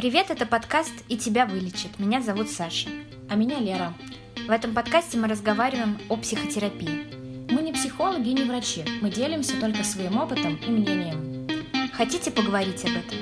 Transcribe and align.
Привет, 0.00 0.30
это 0.30 0.46
подкаст 0.46 0.94
«И 1.10 1.18
тебя 1.18 1.44
вылечат». 1.44 1.98
Меня 1.98 2.22
зовут 2.22 2.48
Саша. 2.48 2.88
А 3.28 3.34
меня 3.34 3.58
Лера. 3.58 3.92
В 4.48 4.50
этом 4.50 4.72
подкасте 4.72 5.18
мы 5.18 5.28
разговариваем 5.28 6.00
о 6.08 6.16
психотерапии. 6.16 7.04
Мы 7.52 7.60
не 7.60 7.74
психологи 7.74 8.30
и 8.30 8.32
не 8.32 8.44
врачи. 8.44 8.82
Мы 9.02 9.10
делимся 9.10 9.60
только 9.60 9.84
своим 9.84 10.16
опытом 10.16 10.54
и 10.54 10.70
мнением. 10.70 11.46
Хотите 11.92 12.30
поговорить 12.30 12.82
об 12.82 12.92
этом? 12.92 13.18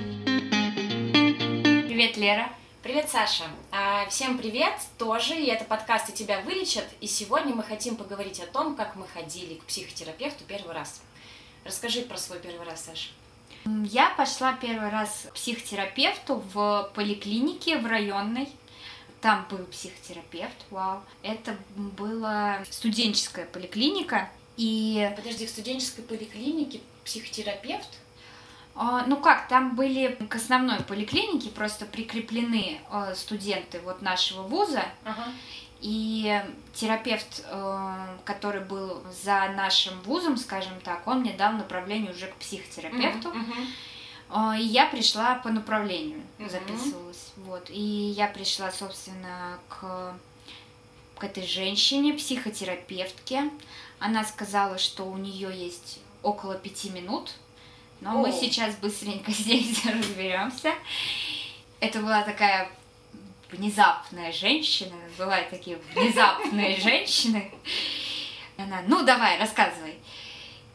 Привет, 1.88 2.16
Лера. 2.16 2.48
Привет, 2.84 3.08
Саша. 3.08 3.46
А, 3.72 4.06
всем 4.08 4.38
привет 4.38 4.74
тоже. 4.98 5.34
И 5.34 5.46
это 5.46 5.64
подкаст 5.64 6.10
«И 6.10 6.12
тебя 6.12 6.42
вылечат». 6.42 6.86
И 7.00 7.08
сегодня 7.08 7.56
мы 7.56 7.64
хотим 7.64 7.96
поговорить 7.96 8.38
о 8.38 8.46
том, 8.46 8.76
как 8.76 8.95
мы 8.95 9.04
ходили 9.08 9.54
к 9.54 9.64
психотерапевту 9.64 10.45
первый 10.46 10.76
раз. 10.76 11.02
Расскажи 11.64 12.02
про 12.02 12.16
свой 12.16 12.38
первый 12.38 12.64
раз, 12.64 12.84
Саша. 12.84 13.08
Я 13.64 14.11
пошла 14.11 14.52
первый 14.54 14.91
раз 14.91 15.27
к 15.30 15.34
психотерапевту 15.34 16.43
в 16.52 16.91
поликлинике 16.95 17.79
в 17.79 17.86
районной. 17.86 18.48
Там 19.20 19.46
был 19.50 19.64
психотерапевт, 19.66 20.56
вау. 20.70 21.02
Это 21.23 21.56
была 21.74 22.60
студенческая 22.70 23.47
поликлиника. 23.47 24.30
И... 24.56 25.12
Подожди, 25.16 25.47
в 25.47 25.50
студенческой 25.50 26.02
поликлинике 26.02 26.80
психотерапевт? 27.05 27.88
А, 28.80 29.05
ну 29.06 29.16
как, 29.16 29.48
там 29.48 29.75
были 29.75 30.16
к 30.28 30.36
основной 30.36 30.78
поликлинике 30.80 31.50
просто 31.50 31.84
прикреплены 31.84 32.80
э, 32.92 33.14
студенты 33.16 33.80
вот 33.80 34.02
нашего 34.02 34.42
вуза. 34.42 34.84
Ага. 35.05 35.33
И 35.80 36.42
терапевт, 36.74 37.45
э, 37.45 38.16
который 38.24 38.62
был 38.62 39.00
за 39.23 39.48
нашим 39.56 40.00
вузом, 40.02 40.36
скажем 40.36 40.80
так, 40.82 41.06
он 41.06 41.20
мне 41.20 41.32
дал 41.34 41.52
направление 41.52 42.12
уже 42.12 42.27
к 42.27 42.34
психотерапевту. 42.36 43.32
Э, 44.30 44.59
И 44.59 44.62
я 44.64 44.86
пришла 44.86 45.36
по 45.36 45.50
направлению, 45.50 46.20
записывалась. 46.38 47.33
Вот. 47.36 47.70
И 47.70 47.80
я 47.80 48.27
пришла, 48.27 48.72
собственно, 48.72 49.59
к, 49.69 50.14
к 51.16 51.25
этой 51.25 51.47
женщине, 51.47 52.12
психотерапевтке. 52.14 53.50
Она 54.00 54.25
сказала, 54.25 54.78
что 54.78 55.05
у 55.05 55.16
нее 55.16 55.50
есть 55.56 56.00
около 56.22 56.56
пяти 56.56 56.91
минут. 56.91 57.33
Но 58.00 58.12
мы 58.12 58.28
О. 58.28 58.33
сейчас 58.33 58.75
быстренько 58.77 59.31
здесь 59.33 59.84
разберемся. 59.86 60.72
Это 61.81 62.00
была 62.00 62.22
такая 62.22 62.69
внезапная 63.50 64.32
женщина. 64.32 64.96
Бывают 65.16 65.50
такие 65.50 65.78
внезапные 65.94 66.77
женщины. 66.80 67.50
Она, 68.56 68.82
ну 68.86 69.04
давай, 69.04 69.38
рассказывай. 69.38 69.98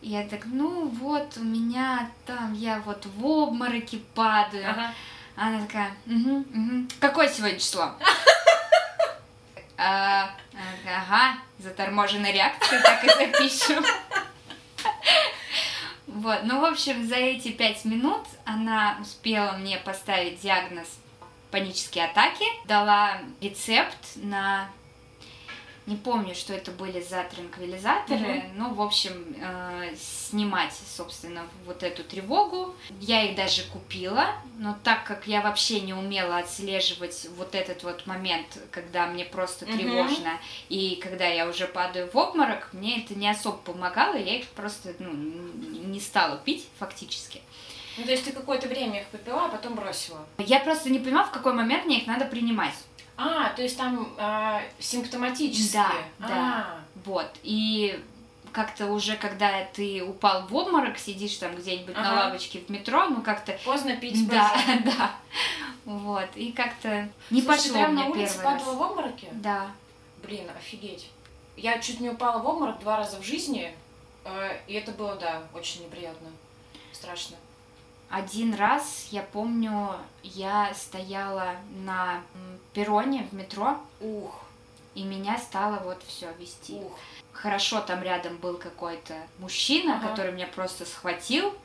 Я 0.01 0.27
так, 0.27 0.45
ну 0.45 0.87
вот, 0.87 1.37
у 1.37 1.43
меня 1.43 2.09
там, 2.25 2.53
я 2.53 2.79
вот 2.85 3.05
в 3.05 3.25
обмороке 3.25 3.99
падаю. 4.13 4.69
Ага. 4.69 4.93
Она 5.35 5.65
такая, 5.65 5.91
угу, 6.05 6.39
угу. 6.39 6.87
Какое 6.99 7.27
сегодня 7.29 7.59
число? 7.59 7.91
А, 9.75 10.29
Ага, 10.85 11.39
заторможенная 11.57 12.31
реакция, 12.31 12.81
так 12.81 13.03
и 13.03 13.07
запишем. 13.07 13.83
Вот, 16.05 16.41
ну, 16.43 16.61
в 16.61 16.65
общем, 16.65 17.07
за 17.07 17.15
эти 17.15 17.51
пять 17.51 17.83
минут 17.85 18.21
она 18.45 18.97
успела 19.01 19.53
мне 19.53 19.77
поставить 19.79 20.39
диагноз 20.41 20.87
панические 21.53 22.05
атаки, 22.05 22.45
дала 22.65 23.19
рецепт 23.39 24.15
на 24.15 24.71
не 25.85 25.97
помню, 25.97 26.33
что 26.33 26.53
это 26.53 26.71
были 26.71 27.01
за 27.01 27.25
транквилизаторы, 27.25 28.43
ну, 28.55 28.73
в 28.73 28.81
общем, 28.81 29.35
э, 29.37 29.93
снимать, 29.99 30.73
собственно, 30.95 31.45
вот 31.65 31.83
эту 31.83 32.05
тревогу. 32.05 32.73
Я 33.01 33.23
их 33.23 33.35
даже 33.35 33.63
купила, 33.63 34.27
но 34.57 34.77
так 34.85 35.03
как 35.03 35.27
я 35.27 35.41
вообще 35.41 35.81
не 35.81 35.93
умела 35.93 36.37
отслеживать 36.37 37.27
вот 37.35 37.53
этот 37.53 37.83
вот 37.83 38.07
момент, 38.07 38.57
когда 38.71 39.07
мне 39.07 39.25
просто 39.25 39.65
Мгм. 39.65 39.77
тревожно, 39.77 40.39
и 40.69 40.95
когда 41.03 41.27
я 41.27 41.49
уже 41.49 41.67
падаю 41.67 42.09
в 42.09 42.15
обморок, 42.15 42.69
мне 42.71 43.03
это 43.03 43.13
не 43.15 43.29
особо 43.29 43.57
помогало, 43.57 44.15
я 44.15 44.37
их 44.37 44.47
просто 44.47 44.93
ну, 44.99 45.11
не 45.11 45.99
стала 45.99 46.37
пить 46.37 46.65
фактически. 46.79 47.41
Ну, 47.97 48.03
то 48.03 48.11
есть 48.11 48.25
ты 48.25 48.31
какое-то 48.31 48.67
время 48.67 49.01
их 49.01 49.07
попила, 49.07 49.45
а 49.45 49.49
потом 49.49 49.75
бросила? 49.75 50.25
Я 50.37 50.59
просто 50.59 50.89
не 50.89 50.99
понимала, 50.99 51.27
в 51.27 51.31
какой 51.31 51.53
момент 51.53 51.85
мне 51.85 51.99
их 51.99 52.07
надо 52.07 52.25
принимать. 52.25 52.73
А, 53.17 53.49
то 53.49 53.61
есть 53.61 53.77
там 53.77 54.13
а, 54.17 54.61
симптоматически? 54.79 55.73
Да, 55.73 55.91
А, 56.19 56.27
да. 56.27 56.77
Вот. 57.05 57.29
И 57.43 57.99
как-то 58.51 58.87
уже, 58.87 59.15
когда 59.15 59.65
ты 59.65 60.03
упал 60.03 60.47
в 60.47 60.55
обморок, 60.55 60.97
сидишь 60.97 61.37
там 61.37 61.55
где-нибудь 61.55 61.95
на 61.95 62.11
Ага. 62.11 62.25
лавочке 62.25 62.59
в 62.59 62.69
метро, 62.69 63.05
ну 63.05 63.21
как-то... 63.21 63.57
Поздно 63.65 63.95
пить 63.97 64.27
Да, 64.27 64.55
да. 64.85 65.15
Вот. 65.85 66.29
И 66.35 66.51
как-то 66.51 67.09
не 67.29 67.41
Слушай, 67.41 67.57
пошло 67.57 67.73
прям 67.73 67.95
на 67.95 68.05
улице 68.07 68.41
падала 68.41 68.73
в 68.75 68.81
обмороке? 68.81 69.27
Да. 69.33 69.67
Блин, 70.23 70.49
офигеть. 70.55 71.09
Я 71.57 71.79
чуть 71.79 71.99
не 71.99 72.09
упала 72.09 72.41
в 72.41 72.47
обморок 72.47 72.79
два 72.79 72.97
раза 72.97 73.19
в 73.19 73.23
жизни, 73.23 73.75
э, 74.23 74.57
и 74.67 74.73
это 74.73 74.91
было, 74.91 75.15
да, 75.15 75.43
очень 75.53 75.83
неприятно. 75.83 76.29
Страшно. 76.91 77.35
Один 78.09 78.53
раз, 78.53 79.07
я 79.11 79.23
помню, 79.23 79.95
я 80.21 80.71
стояла 80.75 81.55
на 81.83 82.21
перроне 82.73 83.27
в 83.31 83.33
метро, 83.35 83.77
Ух, 84.01 84.39
и 84.93 85.03
меня 85.03 85.37
стало 85.39 85.79
вот 85.79 86.01
все 86.07 86.31
вести. 86.39 86.73
ух. 86.73 86.97
Хорошо, 87.31 87.81
там 87.81 88.03
рядом 88.03 88.37
был 88.37 88.57
какой-то 88.57 89.15
мужчина, 89.39 89.97
Ага. 89.97 90.09
который 90.09 90.31
меня 90.31 90.47
просто 90.47 90.85
схватил. 90.85 91.53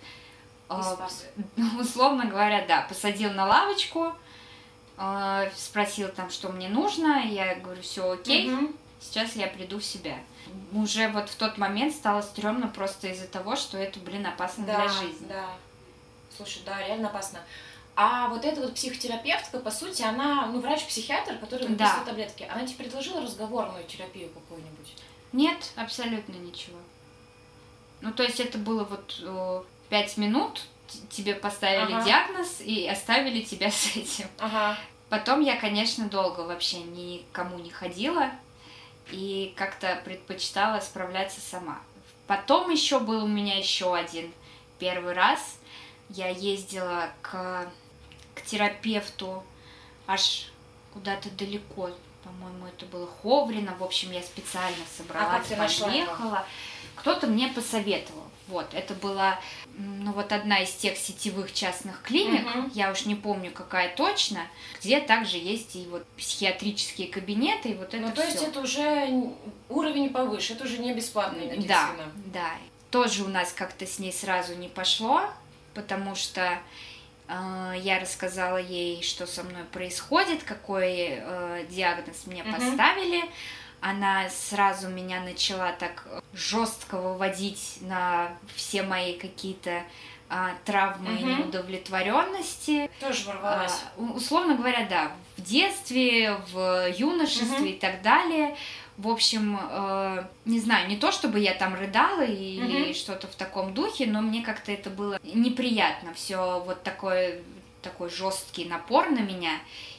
Ну, 1.56 1.81
условно 1.81 2.27
говоря, 2.27 2.66
да, 2.66 2.82
посадил 2.82 3.31
на 3.32 3.47
лавочку, 3.47 4.12
э, 4.98 5.50
спросил 5.56 6.09
там, 6.09 6.28
что 6.31 6.50
мне 6.50 6.69
нужно, 6.69 7.22
я 7.27 7.54
говорю, 7.56 7.81
все 7.82 8.10
окей, 8.12 8.50
Мгм. 8.50 8.75
сейчас 9.00 9.34
я 9.34 9.47
приду 9.47 9.78
в 9.78 9.84
себя. 9.84 10.16
Уже 10.72 11.09
вот 11.09 11.28
в 11.31 11.37
тот 11.37 11.56
момент 11.59 11.94
стало 11.94 12.21
стрёмно 12.22 12.69
просто 12.69 13.09
из-за 13.09 13.27
того, 13.28 13.56
что 13.56 13.78
это, 13.78 13.98
блин, 14.00 14.27
опасно 14.27 14.66
Да, 14.66 14.77
для 14.81 14.88
жизни. 14.88 15.27
да. 15.28 15.47
Слушай, 16.38 16.62
да, 16.65 16.78
реально 16.87 17.09
опасно. 17.09 17.41
А 17.97 18.28
вот 18.28 18.44
эта 18.44 18.60
вот 18.60 18.75
психотерапевтка, 18.75 19.59
по 19.59 19.72
сути, 19.72 20.03
она, 20.03 20.47
ну, 20.47 20.60
врач-психиатр, 20.60 21.37
который 21.38 21.66
Да. 21.66 21.71
выписывает 21.72 22.04
таблетки. 22.06 22.49
Она 22.49 22.65
тебе 22.65 22.84
предложила 22.84 23.21
разговорную 23.21 23.82
терапию 23.84 24.31
какую-нибудь? 24.31 24.94
Нет, 25.32 25.72
абсолютно 25.75 26.34
ничего. 26.34 26.78
Ну, 28.00 28.12
то 28.12 28.22
есть 28.22 28.38
это 28.38 28.56
было 28.56 28.84
вот 28.84 29.21
э, 29.21 29.62
пять 29.88 30.16
минут, 30.16 30.62
тебе 31.10 31.34
поставили 31.34 31.93
Ага. 31.93 32.04
диагноз 32.04 32.60
и 32.60 32.87
оставили 32.87 33.43
тебя 33.43 33.69
с 33.72 33.97
этим. 33.97 34.28
Ага. 34.38 34.78
Потом 35.09 35.41
я, 35.41 35.56
конечно, 35.56 36.09
долго 36.09 36.43
вообще 36.43 36.78
никому 36.78 37.59
не 37.59 37.71
ходила 37.71 38.31
и 39.10 39.53
как-то 39.56 40.00
предпочитала 40.04 40.78
справляться 40.78 41.41
сама. 41.41 41.81
Потом 42.28 42.71
еще 42.71 43.00
был 43.00 43.25
у 43.25 43.28
меня 43.28 43.59
еще 43.59 43.93
один 43.97 44.32
первый 44.78 45.15
раз. 45.15 45.57
Я 46.10 46.28
ездила 46.28 47.10
к, 47.22 47.69
к 48.34 48.42
терапевту 48.42 49.42
аж 50.06 50.50
куда-то 50.92 51.30
далеко. 51.30 51.91
По-моему, 52.24 52.66
это 52.66 52.86
было 52.86 53.06
Ховрино. 53.06 53.74
В 53.78 53.84
общем, 53.84 54.10
я 54.12 54.22
специально 54.22 54.76
собралась, 54.97 55.50
А 55.52 55.56
нашла 55.56 55.88
его? 55.92 56.06
поехала. 56.06 56.44
Кто-то 56.97 57.26
мне 57.26 57.48
посоветовал. 57.48 58.24
Вот, 58.48 58.66
это 58.72 58.94
была, 58.94 59.38
ну 59.76 60.10
вот 60.12 60.32
одна 60.32 60.60
из 60.62 60.72
тех 60.72 60.97
сетевых 60.97 61.52
частных 61.52 62.00
клиник, 62.02 62.47
Мгм. 62.47 62.70
я 62.74 62.91
уж 62.91 63.04
не 63.04 63.14
помню, 63.14 63.50
какая 63.50 63.94
точно, 63.94 64.41
где 64.80 65.00
также 65.00 65.36
есть 65.36 65.76
и 65.76 65.86
вот 65.91 66.06
психиатрические 66.16 67.08
кабинеты, 67.08 67.68
и 67.68 67.74
вот 67.74 67.92
это 67.92 67.98
Ну, 67.98 68.10
то 68.10 68.22
есть 68.24 68.38
всё. 68.38 68.47
это 68.47 68.60
уже 68.60 69.30
уровень 69.68 70.08
повыше, 70.08 70.54
это 70.54 70.64
уже 70.64 70.78
не 70.78 70.94
бесплатная 70.94 71.47
Да, 71.48 71.54
медицина. 71.56 72.12
да. 72.32 72.52
Тоже 72.91 73.22
у 73.24 73.28
нас 73.28 73.52
как-то 73.52 73.86
с 73.86 73.98
ней 73.98 74.14
сразу 74.14 74.54
не 74.54 74.68
пошло, 74.68 75.28
потому 75.78 76.16
что 76.16 76.59
э, 77.28 77.72
я 77.78 78.00
рассказала 78.00 78.56
ей, 78.56 79.00
что 79.03 79.27
со 79.28 79.44
мной 79.44 79.63
происходит, 79.65 80.42
какой 80.42 81.21
э, 81.21 81.66
диагноз 81.71 82.27
мне 82.27 82.42
Мгм. 82.42 82.53
поставили. 82.53 83.22
Она 83.80 84.28
сразу 84.28 84.89
меня 84.89 85.21
начала 85.21 85.71
так 85.71 86.04
жестко 86.34 86.97
выводить 87.01 87.78
на 87.83 88.33
все 88.57 88.83
мои 88.83 89.16
какие-то 89.16 89.84
а, 90.30 90.51
травмы 90.65 91.15
и 91.15 91.25
Мгм. 91.25 91.39
неудовлетворенности. 91.39 92.91
Тоже 93.01 93.28
ворвалась. 93.28 93.83
А, 93.97 94.01
условно 94.03 94.57
говоря, 94.57 94.84
да, 94.91 95.13
в 95.36 95.42
детстве, 95.42 96.36
в 96.53 96.89
юношестве 96.91 97.59
Мгм. 97.59 97.66
и 97.66 97.72
так 97.74 98.03
далее. 98.03 98.57
В 98.98 99.09
общем, 99.09 99.56
э, 99.71 100.24
не 100.45 100.59
знаю, 100.59 100.89
не 100.89 100.97
то 100.97 101.12
чтобы 101.12 101.39
я 101.39 101.54
там 101.54 101.74
рыдала 101.74 102.22
или 102.24 102.86
Мгм. 102.86 102.95
что-то 102.95 103.28
в 103.28 103.34
таком 103.36 103.72
духе, 103.72 104.06
но 104.06 104.21
мне 104.21 104.42
как-то 104.42 104.72
это 104.72 104.91
было 104.91 105.21
неприятно. 105.22 106.12
Все 106.15 106.60
вот 106.66 106.83
такой, 106.83 107.41
такой 107.80 108.10
жесткий 108.10 108.65
напор 108.65 109.09
на 109.10 109.21
меня. 109.21 109.53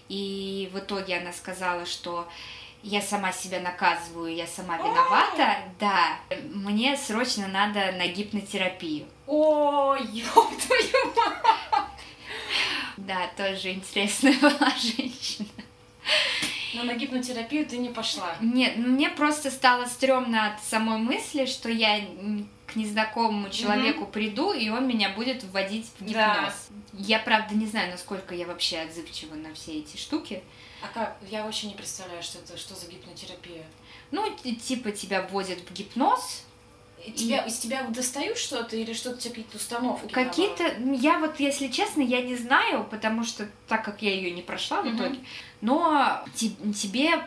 И 0.10 0.69
в 0.74 0.80
итоге 0.80 1.18
она 1.18 1.31
сказала, 1.31 1.86
что 1.86 2.28
я 2.84 3.01
сама 3.01 3.31
себя 3.31 3.62
наказываю, 3.62 4.36
я 4.36 4.46
сама 4.48 4.75
виновата. 4.78 5.60
Да, 5.80 6.18
мне 6.54 6.98
срочно 6.98 7.48
надо 7.48 7.94
на 7.94 8.06
гипнотерапию. 8.07 9.06
Ой, 9.28 10.01
ёб 10.12 10.50
твою 10.57 11.13
мать. 11.16 11.88
Да, 12.98 13.28
тоже 13.38 13.72
интересная 13.74 14.34
была 14.42 14.72
женщина. 14.78 15.48
Но 16.74 16.84
на 16.84 16.94
гипнотерапию 16.94 17.66
ты 17.66 17.78
не 17.78 17.90
пошла. 17.90 18.36
Нет, 18.42 18.74
ну, 18.78 18.90
мне 18.90 19.10
просто 19.10 19.50
стало 19.50 19.86
стрёмно 19.86 20.54
от 20.54 20.64
самой 20.64 21.00
мысли, 21.00 21.46
что 21.46 21.70
я 21.70 22.00
к 22.68 22.76
незнакомому 22.76 23.50
человеку 23.50 24.04
mm-hmm. 24.04 24.12
приду, 24.12 24.54
и 24.54 24.70
он 24.70 24.88
меня 24.88 25.10
будет 25.10 25.44
вводить 25.44 25.88
в 25.98 26.06
гипноз. 26.06 26.70
Да. 26.70 26.94
Я, 26.94 27.20
правда, 27.20 27.56
не 27.56 27.66
знаю, 27.66 27.92
насколько 27.92 28.36
я 28.36 28.46
вообще 28.46 28.80
отзывчива 28.80 29.34
на 29.34 29.54
все 29.54 29.80
эти 29.80 29.98
штуки. 29.98 30.44
А 30.82 30.88
как? 30.94 31.18
Я 31.30 31.44
вообще 31.44 31.68
не 31.68 31.74
представляю, 31.74 32.22
что 32.22 32.40
это, 32.40 32.58
что 32.58 32.76
за 32.76 32.88
гипнотерапия. 32.88 33.66
Ну, 34.12 34.30
типа 34.36 34.92
тебя 34.92 35.24
вводят 35.24 35.60
в 35.60 35.74
гипноз, 35.74 36.44
Тебя, 37.16 37.44
из 37.46 37.57
тебя 37.57 37.84
достают 37.84 38.38
что-то 38.38 38.75
или 38.75 38.94
что-то 38.94 39.18
тебе 39.18 39.36
какие-то 39.36 39.57
установки? 39.57 40.12
Какие-то, 40.12 40.66
я 40.96 41.19
вот, 41.19 41.40
если 41.40 41.68
честно, 41.68 42.01
я 42.01 42.22
не 42.22 42.36
знаю, 42.36 42.84
потому 42.84 43.24
что 43.24 43.48
так 43.68 43.86
как 43.86 44.01
я 44.01 44.13
ее 44.13 44.31
не 44.31 44.42
прошла 44.42 44.81
в 44.81 44.94
итоге, 44.94 45.19
но 45.62 46.24
тебе, 46.42 47.24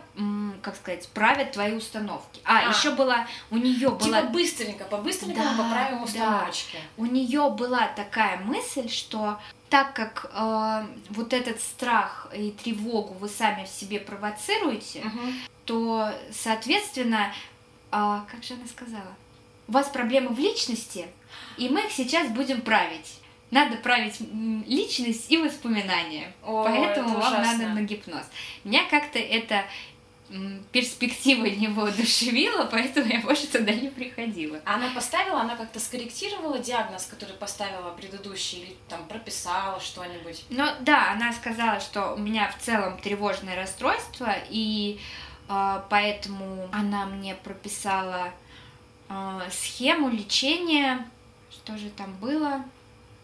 как 0.61 0.77
сказать, 0.77 1.09
правят 1.09 1.53
твои 1.53 1.73
установки. 1.73 2.41
А, 2.45 2.61
а. 2.61 2.71
еще 2.71 2.91
была, 2.91 3.27
у 3.51 3.57
нее 3.57 3.79
типа 3.79 4.05
была... 4.05 4.21
Типа 4.21 4.33
быстренько, 4.33 4.85
по-быстренько 4.85 5.43
да, 5.43 5.55
поправим 5.57 6.03
установочки. 6.03 6.77
Да. 6.77 7.03
У 7.03 7.07
нее 7.07 7.51
была 7.51 7.89
такая 7.89 8.39
мысль, 8.39 8.89
что 8.89 9.39
так 9.69 9.95
как 9.95 10.31
э, 10.35 10.87
вот 11.11 11.33
этот 11.33 11.59
страх 11.61 12.29
и 12.35 12.51
тревогу 12.51 13.15
вы 13.15 13.29
сами 13.29 13.65
в 13.65 13.69
себе 13.69 14.01
провоцируете, 14.01 15.01
угу. 15.01 15.33
то, 15.65 16.13
соответственно, 16.31 17.33
э, 17.91 18.21
как 18.31 18.45
же 18.45 18.53
она 18.53 18.67
сказала? 18.67 19.17
У 19.69 19.73
вас 19.73 19.89
проблемы 19.89 20.31
в 20.31 20.39
личности, 20.39 21.07
и 21.57 21.69
мы 21.69 21.83
их 21.83 21.93
сейчас 21.93 22.29
будем 22.29 22.61
править. 22.61 23.19
Надо 23.51 23.77
править 23.77 24.19
личность 24.67 25.31
и 25.31 25.37
воспоминания. 25.37 26.33
О, 26.43 26.65
Поэтому 26.65 27.19
вам 27.19 27.35
ужасно. 27.35 27.53
надо 27.53 27.69
на 27.69 27.83
гипноз. 27.83 28.25
Меня 28.65 28.85
как-то 28.89 29.19
это 29.19 29.65
перспектива 30.73 31.45
не 31.45 31.69
воодушевила, 31.69 32.65
поэтому 32.65 33.07
я 33.07 33.21
больше 33.21 33.47
туда 33.47 33.73
не 33.73 33.89
приходила. 33.89 34.61
Она 34.65 34.89
поставила, 34.95 35.41
она 35.41 35.57
как-то 35.57 35.79
скорректировала 35.81 36.59
диагноз, 36.59 37.05
который 37.05 37.35
поставила 37.37 37.91
предыдущий, 37.91 38.63
или 38.63 38.77
там 38.89 39.05
прописала 39.05 39.81
что-нибудь? 39.81 40.45
Ну 40.51 40.67
да, 40.81 41.13
она 41.13 41.33
сказала, 41.33 41.81
что 41.81 42.15
у 42.15 42.19
меня 42.19 42.51
в 42.51 42.63
целом 42.63 42.99
тревожное 42.99 43.57
расстройство, 43.57 44.35
и 44.49 44.99
э, 45.49 45.83
поэтому 45.91 46.69
она 46.73 47.07
мне 47.07 47.35
прописала 47.35 48.33
схему 49.51 50.09
лечения, 50.09 51.07
что 51.51 51.77
же 51.77 51.91
там 51.91 52.15
было? 52.15 52.65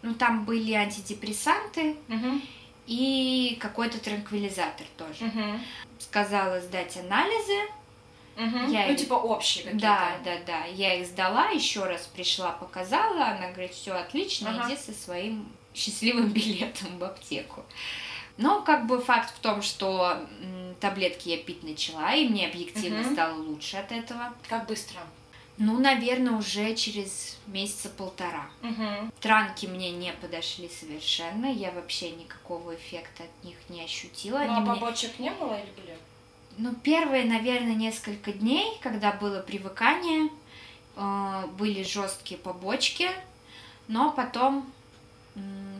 Ну, 0.02 0.14
там 0.14 0.44
были 0.44 0.73
антидепрессанты 0.73 1.96
угу. 2.08 2.40
и 2.87 3.58
какой-то 3.61 3.99
транквилизатор 3.99 4.87
тоже. 4.96 5.25
Угу. 5.25 5.61
Сказала 5.99 6.61
сдать 6.61 6.96
анализы. 6.96 7.58
Угу. 8.37 8.70
Я 8.70 8.87
ну, 8.87 8.93
их... 8.93 8.99
типа 8.99 9.14
общие 9.14 9.64
какие-то. 9.64 9.87
Да, 9.87 10.12
да, 10.25 10.37
да. 10.46 10.64
Я 10.67 10.94
их 10.94 11.06
сдала, 11.08 11.49
еще 11.49 11.85
раз 11.85 12.06
пришла, 12.06 12.52
показала. 12.52 13.26
Она 13.26 13.50
говорит, 13.50 13.73
все 13.73 13.93
отлично, 13.93 14.50
ага. 14.50 14.69
иди 14.69 14.81
со 14.81 14.93
своим 14.93 15.49
счастливым 15.75 16.29
билетом 16.29 16.99
в 16.99 17.05
аптеку. 17.05 17.64
Но 18.37 18.62
как 18.62 18.87
бы 18.87 19.00
факт 19.00 19.35
в 19.35 19.40
том, 19.40 19.62
что 19.62 20.25
м, 20.40 20.76
таблетки 20.79 21.31
я 21.31 21.38
пить 21.38 21.64
начала, 21.64 22.14
и 22.14 22.29
мне 22.29 22.46
объективно 22.46 23.00
угу. 23.00 23.12
стало 23.12 23.35
лучше 23.35 23.79
от 23.79 23.90
этого. 23.90 24.32
Как 24.49 24.67
быстро? 24.67 25.00
Ну, 25.59 25.81
наверное, 25.81 26.35
уже 26.35 26.75
через 26.77 27.37
месяца 27.49 27.89
полтора. 27.89 28.49
Угу. 28.63 29.11
Транки 29.21 29.67
мне 29.67 29.91
не 29.91 30.13
подошли 30.13 30.69
совершенно, 30.69 31.47
я 31.47 31.73
вообще 31.73 32.11
никакого 32.11 32.77
эффекта 32.77 33.25
от 33.25 33.45
них 33.45 33.57
не 33.69 33.83
ощутила. 33.83 34.39
Ну, 34.39 34.63
а 34.63 34.67
побочек 34.67 35.19
мне... 35.19 35.31
не 35.31 35.37
было 35.37 35.55
или 35.55 35.71
были? 35.73 35.99
Ну, 36.59 36.75
первые, 36.75 37.25
наверное, 37.25 37.75
несколько 37.75 38.33
дней, 38.33 38.79
когда 38.83 39.13
было 39.13 39.41
привыкание, 39.41 40.31
э, 40.97 41.45
были 41.59 41.83
жесткие 41.83 42.39
побочки, 42.39 43.11
но 43.89 44.13
потом 44.13 44.71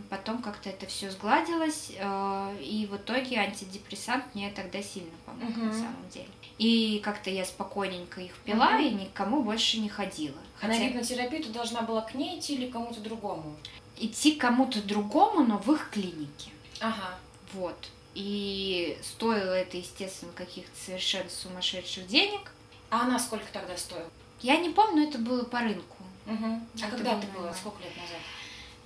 потом 0.09 0.43
как-то 0.43 0.71
это 0.71 0.87
все 0.87 1.11
сгладилось, 1.11 1.93
э, 1.97 2.57
и 2.61 2.87
в 2.87 2.97
итоге 2.97 3.39
антидепрессант 3.39 4.25
мне 4.35 4.51
тогда 4.51 4.83
сильно 4.83 5.11
помог 5.25 5.51
угу. 5.51 5.67
на 5.67 5.73
самом 5.73 6.09
деле. 6.13 6.29
И 6.59 7.01
как-то 7.05 7.31
я 7.31 7.45
спокойненько 7.45 8.21
их 8.21 8.35
пила 8.39 8.75
угу. 8.75 8.83
и 8.83 8.91
никому 8.91 9.43
больше 9.43 9.79
не 9.81 9.89
ходила. 9.89 10.39
Хотя... 10.57 10.75
А 10.75 10.77
на 10.77 10.85
гипнотерапию 10.89 11.45
ты 11.45 11.51
должна 11.51 11.83
была 11.83 12.01
к 12.01 12.15
ней 12.15 12.39
идти 12.39 12.55
или 12.55 12.71
кому-то 12.71 13.01
другому? 13.01 13.57
Идти 13.97 14.33
к 14.33 14.41
кому-то 14.41 14.83
другому, 14.83 15.45
но 15.45 15.59
в 15.59 15.71
их 15.73 15.91
клинике. 15.91 16.51
Ага. 16.81 17.19
Вот. 17.53 17.91
И 18.15 18.99
стоило 19.03 19.53
это, 19.53 19.77
естественно, 19.77 20.33
каких-то 20.33 20.77
совершенно 20.85 21.31
сумасшедших 21.31 22.07
денег. 22.07 22.53
А 22.91 23.03
она 23.03 23.19
сколько 23.19 23.47
тогда 23.53 23.77
стоила? 23.77 24.09
Я 24.41 24.57
не 24.57 24.71
помню, 24.71 25.03
но 25.03 25.09
это 25.09 25.19
было 25.19 25.45
по 25.45 25.61
рынку. 25.61 25.97
Угу. 26.27 26.45
А 26.83 26.87
это 26.87 26.97
когда 26.97 27.19
это 27.19 27.27
было? 27.29 27.53
Сколько 27.53 27.83
лет 27.83 27.97
назад? 27.97 28.21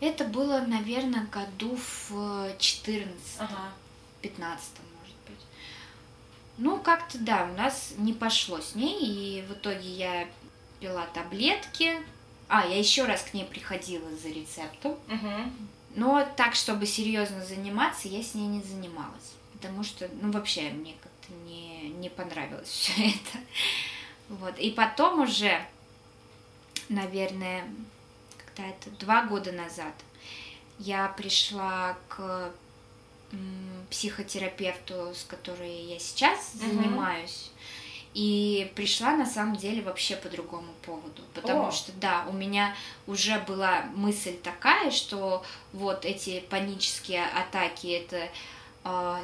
Это 0.02 0.24
было, 0.24 0.58
наверное, 0.66 1.26
году 1.26 1.78
в 2.08 2.56
14 2.58 3.16
ага. 3.38 3.72
15 4.20 4.70
может 4.98 5.16
быть. 5.28 5.46
Ну, 6.58 6.80
как-то, 6.80 7.18
да, 7.18 7.48
у 7.48 7.56
нас 7.56 7.94
не 7.98 8.12
пошло 8.12 8.60
с 8.60 8.74
ней, 8.74 8.98
и 8.98 9.42
в 9.42 9.52
итоге 9.52 9.88
я 9.88 10.28
пила 10.80 11.06
таблетки. 11.14 12.02
А, 12.48 12.66
я 12.66 12.76
еще 12.80 13.04
раз 13.04 13.22
к 13.22 13.32
ней 13.32 13.44
приходила 13.44 14.10
за 14.16 14.30
рецептом. 14.30 14.90
Угу. 15.06 15.52
Но 15.94 16.28
так, 16.36 16.56
чтобы 16.56 16.84
серьезно 16.86 17.44
заниматься, 17.44 18.08
я 18.08 18.24
с 18.24 18.34
ней 18.34 18.48
не 18.48 18.62
занималась. 18.62 19.34
Потому 19.52 19.84
что, 19.84 20.10
ну, 20.20 20.32
вообще, 20.32 20.70
мне 20.70 20.96
как-то 21.00 21.32
не, 21.46 21.90
не 21.90 22.08
понравилось 22.08 22.68
все 22.68 23.10
это. 23.10 23.38
Вот. 24.28 24.58
И 24.58 24.72
потом 24.72 25.20
уже, 25.20 25.64
наверное, 26.88 27.64
когда 28.54 28.68
это 28.68 28.90
два 28.98 29.24
года 29.24 29.52
назад, 29.52 29.94
я 30.78 31.08
пришла 31.08 31.96
к 32.08 32.52
психотерапевту, 33.90 35.14
с 35.14 35.24
которой 35.24 35.84
я 35.84 35.98
сейчас 35.98 36.54
uh-huh. 36.54 36.68
занимаюсь. 36.68 37.50
И 38.14 38.70
пришла 38.74 39.16
на 39.16 39.24
самом 39.24 39.56
деле 39.56 39.80
вообще 39.80 40.16
по 40.16 40.28
другому 40.28 40.70
поводу. 40.82 41.22
Потому 41.32 41.68
О. 41.68 41.72
что, 41.72 41.92
да, 41.92 42.26
у 42.28 42.32
меня 42.34 42.76
уже 43.06 43.38
была 43.38 43.86
мысль 43.94 44.36
такая, 44.36 44.90
что 44.90 45.42
вот 45.72 46.04
эти 46.04 46.40
панические 46.40 47.24
атаки 47.24 47.86
это 47.86 48.28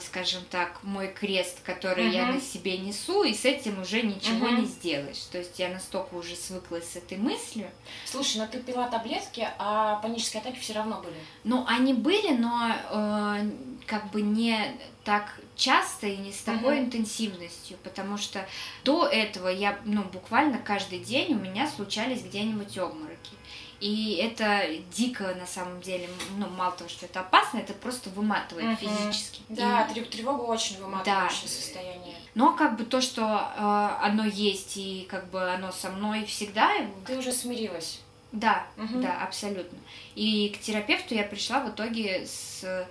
скажем 0.01 0.43
так, 0.51 0.81
мой 0.85 1.09
крест, 1.09 1.59
который 1.65 2.07
uh-huh. 2.07 2.15
я 2.15 2.27
на 2.27 2.41
себе 2.41 2.79
несу, 2.79 3.25
и 3.25 3.35
с 3.35 3.45
этим 3.45 3.81
уже 3.81 4.03
ничего 4.03 4.47
uh-huh. 4.47 4.61
не 4.61 4.67
сделаешь. 4.67 5.19
То 5.33 5.39
есть 5.39 5.59
я 5.59 5.69
настолько 5.69 6.15
уже 6.15 6.37
свыклась 6.37 6.89
с 6.89 6.97
этой 6.97 7.19
мыслью. 7.19 7.69
Слушай, 8.05 8.39
ну 8.39 8.47
ты 8.51 8.61
пила 8.61 8.89
таблетки, 8.89 9.49
а 9.59 9.97
панические 9.97 10.43
атаки 10.43 10.61
все 10.61 10.75
равно 10.75 11.01
были? 11.03 11.17
Ну, 11.43 11.65
они 11.67 11.93
были, 11.93 12.37
но 12.37 12.73
э, 12.91 13.51
как 13.87 14.11
бы 14.13 14.23
не 14.23 14.79
так 15.03 15.41
часто 15.59 16.07
и 16.07 16.17
не 16.17 16.33
с 16.33 16.39
такой 16.39 16.79
uh-huh. 16.79 16.85
интенсивностью, 16.85 17.77
потому 17.83 18.17
что 18.17 18.47
до 18.85 19.07
этого 19.07 19.49
я, 19.49 19.79
ну, 19.85 20.03
буквально 20.05 20.59
каждый 20.59 21.01
день 21.01 21.35
у 21.35 21.39
меня 21.39 21.69
случались 21.69 22.23
где-нибудь 22.23 22.79
обмороки. 22.79 23.37
И 23.81 24.15
это 24.17 24.67
дико 24.91 25.35
на 25.35 25.47
самом 25.47 25.81
деле, 25.83 26.09
ну, 26.37 26.49
мало 26.49 26.73
того, 26.73 26.89
что 26.89 27.07
это 27.07 27.21
опасно, 27.21 27.59
это 27.59 27.75
просто 27.75 28.11
выматывает 28.11 28.81
угу. 28.81 28.89
физически. 28.89 29.43
Да, 29.49 29.87
и... 29.95 30.01
тревога 30.01 30.43
очень 30.43 30.81
выматывающее 30.81 31.43
да. 31.43 31.49
состояние. 31.49 32.17
Но 32.35 32.55
как 32.55 32.77
бы 32.77 32.85
то, 32.85 33.01
что 33.01 33.23
э, 33.23 34.05
оно 34.05 34.25
есть 34.25 34.77
и 34.77 35.07
как 35.09 35.31
бы 35.31 35.49
оно 35.51 35.71
со 35.71 35.91
мной 35.91 36.25
всегда. 36.25 36.73
Ты 37.07 37.19
уже 37.19 37.33
смирилась. 37.33 38.01
Да, 38.33 38.67
угу. 38.77 39.01
да, 39.01 39.23
абсолютно. 39.23 39.79
И 40.15 40.51
к 40.51 40.61
терапевту 40.61 41.15
я 41.15 41.23
пришла 41.23 41.61
в 41.61 41.71
итоге 41.71 42.27
с 42.27 42.87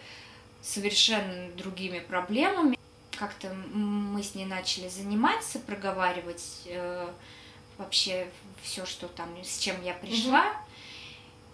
совершенно 0.68 1.50
другими 1.52 2.00
проблемами. 2.00 2.78
Как-то 3.18 3.54
мы 3.74 4.22
с 4.22 4.36
ней 4.36 4.46
начали 4.46 4.90
заниматься, 4.90 5.60
проговаривать 5.60 6.64
э, 6.66 7.10
вообще 7.78 8.28
все, 8.62 8.86
что 8.86 9.08
там, 9.08 9.30
с 9.44 9.60
чем 9.60 9.82
я 9.84 9.94
пришла. 9.94 10.42
Угу 10.42 10.68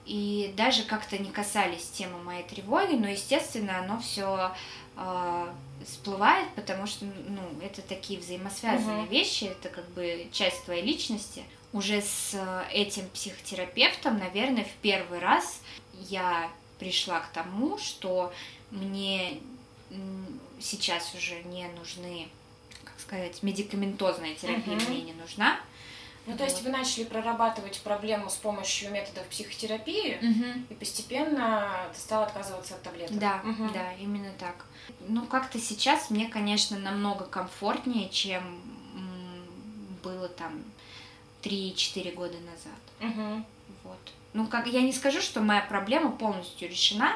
и 0.05 0.53
даже 0.57 0.83
как-то 0.83 1.17
не 1.17 1.31
касались 1.31 1.87
темы 1.89 2.21
моей 2.21 2.43
тревоги, 2.43 2.95
но, 2.95 3.07
естественно, 3.07 3.79
оно 3.79 3.99
все 3.99 4.53
э, 4.97 5.53
всплывает, 5.85 6.49
потому 6.55 6.87
что, 6.87 7.05
ну, 7.05 7.41
это 7.61 7.81
такие 7.81 8.19
взаимосвязанные 8.19 9.05
uh-huh. 9.05 9.09
вещи, 9.09 9.45
это 9.45 9.69
как 9.69 9.87
бы 9.91 10.27
часть 10.31 10.65
твоей 10.65 10.83
личности. 10.83 11.43
Уже 11.71 12.01
с 12.01 12.37
этим 12.71 13.07
психотерапевтом, 13.09 14.19
наверное, 14.19 14.65
в 14.65 14.81
первый 14.81 15.19
раз 15.19 15.61
я 16.09 16.49
пришла 16.79 17.21
к 17.21 17.31
тому, 17.31 17.77
что 17.77 18.33
мне 18.73 19.39
сейчас 20.59 21.13
уже 21.15 21.41
не 21.43 21.67
нужны, 21.77 22.27
как 22.83 22.99
сказать, 22.99 23.43
медикаментозная 23.43 24.33
терапия 24.35 24.75
uh-huh. 24.77 24.89
мне 24.89 25.01
не 25.01 25.13
нужна, 25.13 25.59
Ну, 26.25 26.37
то 26.37 26.45
есть 26.45 26.61
вы 26.63 26.69
начали 26.69 27.03
прорабатывать 27.03 27.81
проблему 27.81 28.29
с 28.29 28.35
помощью 28.35 28.91
методов 28.91 29.25
психотерапии, 29.27 30.17
Мгм. 30.21 30.67
и 30.69 30.73
постепенно 30.73 31.69
ты 31.93 31.99
стала 31.99 32.25
отказываться 32.25 32.75
от 32.75 32.81
таблеток. 32.81 33.17
Да, 33.19 33.41
Мгм. 33.43 33.73
да, 33.73 33.93
именно 33.93 34.31
так. 34.39 34.65
Ну, 35.07 35.25
как-то 35.25 35.59
сейчас 35.59 36.09
мне, 36.09 36.27
конечно, 36.27 36.77
намного 36.79 37.25
комфортнее, 37.25 38.09
чем 38.09 38.61
было 40.01 40.29
там 40.29 40.63
3-4 41.41 42.13
года 42.13 42.37
назад. 42.39 42.81
Мгм. 42.99 43.45
Вот. 43.83 43.99
Ну, 44.33 44.47
как 44.47 44.67
я 44.67 44.81
не 44.81 44.93
скажу, 44.93 45.21
что 45.21 45.41
моя 45.41 45.61
проблема 45.61 46.11
полностью 46.11 46.69
решена, 46.69 47.11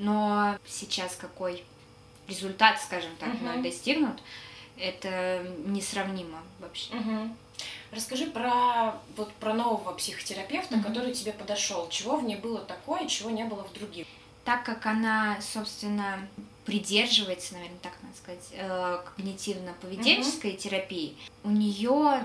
но 0.00 0.56
сейчас 0.66 1.14
какой 1.14 1.62
результат, 2.26 2.80
скажем 2.80 3.10
так, 3.18 3.28
Мгм. 3.34 3.42
мной 3.44 3.62
достигнут, 3.62 4.20
это 4.76 5.46
несравнимо 5.66 6.38
вообще. 6.58 6.94
Мгм. 6.94 7.36
Расскажи 7.92 8.26
про 8.26 8.94
вот 9.16 9.32
про 9.34 9.52
нового 9.52 9.92
психотерапевта, 9.92 10.76
Мгм. 10.76 10.84
который 10.84 11.12
тебе 11.12 11.32
подошел. 11.32 11.88
Чего 11.90 12.16
в 12.16 12.24
ней 12.24 12.36
было 12.36 12.60
такое, 12.60 13.06
чего 13.06 13.30
не 13.30 13.44
было 13.44 13.62
в 13.64 13.72
других? 13.74 14.06
Так 14.44 14.64
как 14.64 14.86
она, 14.86 15.38
собственно, 15.42 16.26
придерживается, 16.64 17.54
наверное, 17.54 17.78
так 17.82 17.92
надо 18.02 18.16
сказать, 18.16 18.48
э, 18.52 19.02
когнитивно-поведенческой 19.16 20.56
терапии, 20.56 21.14
у 21.44 21.50
нее 21.50 22.22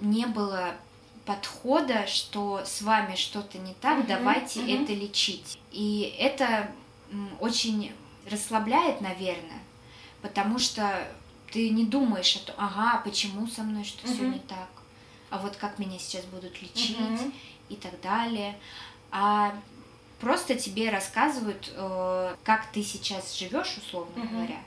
не 0.00 0.26
было 0.26 0.74
подхода, 1.26 2.06
что 2.06 2.62
с 2.64 2.82
вами 2.82 3.14
что-то 3.14 3.58
не 3.58 3.74
так, 3.74 3.98
Мгм, 3.98 4.06
давайте 4.08 4.60
мгм. 4.60 4.84
это 4.84 4.94
лечить. 4.94 5.58
И 5.70 6.16
это 6.18 6.68
очень 7.40 7.92
расслабляет, 8.30 9.00
наверное, 9.00 9.62
потому 10.22 10.58
что 10.58 11.08
ты 11.50 11.70
не 11.70 11.84
думаешь 11.86 12.36
о 12.36 12.46
том, 12.46 12.56
ага, 12.58 13.00
почему 13.04 13.46
со 13.46 13.62
мной 13.62 13.84
что 13.84 14.06
все 14.06 14.22
Мгм. 14.22 14.32
не 14.32 14.38
так, 14.40 14.68
а 15.30 15.38
вот 15.38 15.56
как 15.56 15.78
меня 15.78 15.98
сейчас 15.98 16.24
будут 16.26 16.60
лечить 16.60 16.98
Мгм. 16.98 17.32
и 17.68 17.76
так 17.76 18.00
далее. 18.00 18.58
А 19.10 19.54
просто 20.20 20.54
тебе 20.56 20.90
рассказывают, 20.90 21.72
э, 21.74 22.36
как 22.44 22.70
ты 22.72 22.82
сейчас 22.82 23.34
живешь, 23.36 23.78
условно 23.78 24.22
Мгм. 24.22 24.28
говоря, 24.28 24.60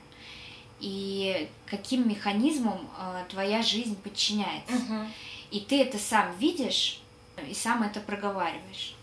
и 0.80 1.48
каким 1.66 2.08
механизмом 2.08 2.90
э, 2.98 3.24
твоя 3.28 3.62
жизнь 3.62 3.96
подчиняется. 3.96 4.74
Мгм. 4.74 5.12
И 5.52 5.60
ты 5.60 5.80
это 5.82 5.98
сам 5.98 6.36
видишь 6.38 7.00
и 7.48 7.54
сам 7.54 7.82
это 7.82 8.00
проговариваешь. 8.00 8.94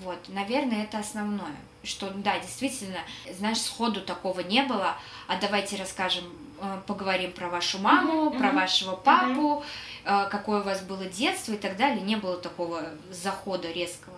Вот, 0.00 0.18
наверное, 0.28 0.84
это 0.84 0.98
основное. 0.98 1.56
Что, 1.86 2.10
да, 2.10 2.38
действительно, 2.40 2.98
знаешь, 3.32 3.60
сходу 3.60 4.00
такого 4.00 4.40
не 4.40 4.62
было. 4.64 4.96
А 5.28 5.36
давайте 5.40 5.76
расскажем, 5.76 6.24
э, 6.60 6.80
поговорим 6.86 7.30
про 7.32 7.48
вашу 7.48 7.78
маму, 7.78 8.24
Мгм, 8.30 8.38
про 8.38 8.50
вашего 8.50 8.96
папу, 8.96 9.62
э, 10.04 10.28
какое 10.28 10.60
у 10.62 10.64
вас 10.64 10.82
было 10.82 11.04
детство 11.04 11.52
и 11.52 11.56
так 11.56 11.76
далее. 11.76 12.00
Не 12.02 12.16
было 12.16 12.38
такого 12.38 12.82
захода 13.10 13.70
резкого. 13.70 14.16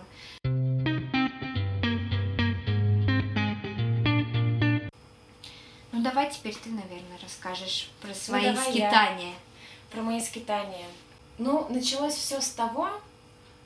Ну 5.91 6.01
давай 6.01 6.31
теперь 6.31 6.55
ты, 6.55 6.69
наверное, 6.69 7.19
расскажешь 7.21 7.89
про 8.01 8.13
свои 8.13 8.45
давай 8.45 8.65
я. 8.73 8.89
скитания. 8.89 9.33
Про 9.91 10.01
мои 10.01 10.19
скитания. 10.21 10.87
Ну, 11.37 11.67
началось 11.69 12.13
все 12.15 12.41
с 12.41 12.49
того, 12.49 12.89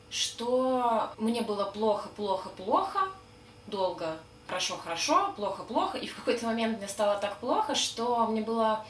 что 0.09 1.11
мне 1.17 1.41
было 1.41 1.65
плохо, 1.65 2.09
плохо, 2.09 2.49
плохо, 2.49 2.99
долго, 3.67 4.17
хорошо, 4.47 4.77
хорошо, 4.77 5.33
плохо, 5.35 5.63
плохо, 5.63 5.97
и 5.97 6.07
в 6.07 6.15
какой-то 6.15 6.45
момент 6.45 6.77
мне 6.77 6.87
стало 6.87 7.17
так 7.19 7.37
плохо, 7.37 7.75
что 7.75 8.27
мне 8.27 8.41
было 8.41 8.85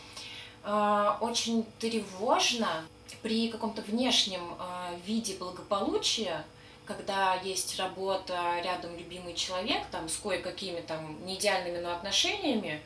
э, 0.64 1.12
очень 1.22 1.66
тревожно 1.80 2.84
при 3.22 3.50
каком-то 3.50 3.82
внешнем 3.82 4.42
э, 4.60 4.96
виде 5.06 5.36
благополучия, 5.38 6.44
когда 6.86 7.36
есть 7.36 7.80
работа, 7.80 8.60
рядом 8.64 8.98
любимый 8.98 9.34
человек, 9.36 9.86
там, 9.92 10.10
с 10.10 10.18
кое-какими 10.18 10.82
там 10.82 11.24
не 11.26 11.36
идеальными, 11.36 11.80
но 11.80 11.94
отношениями, 11.94 12.82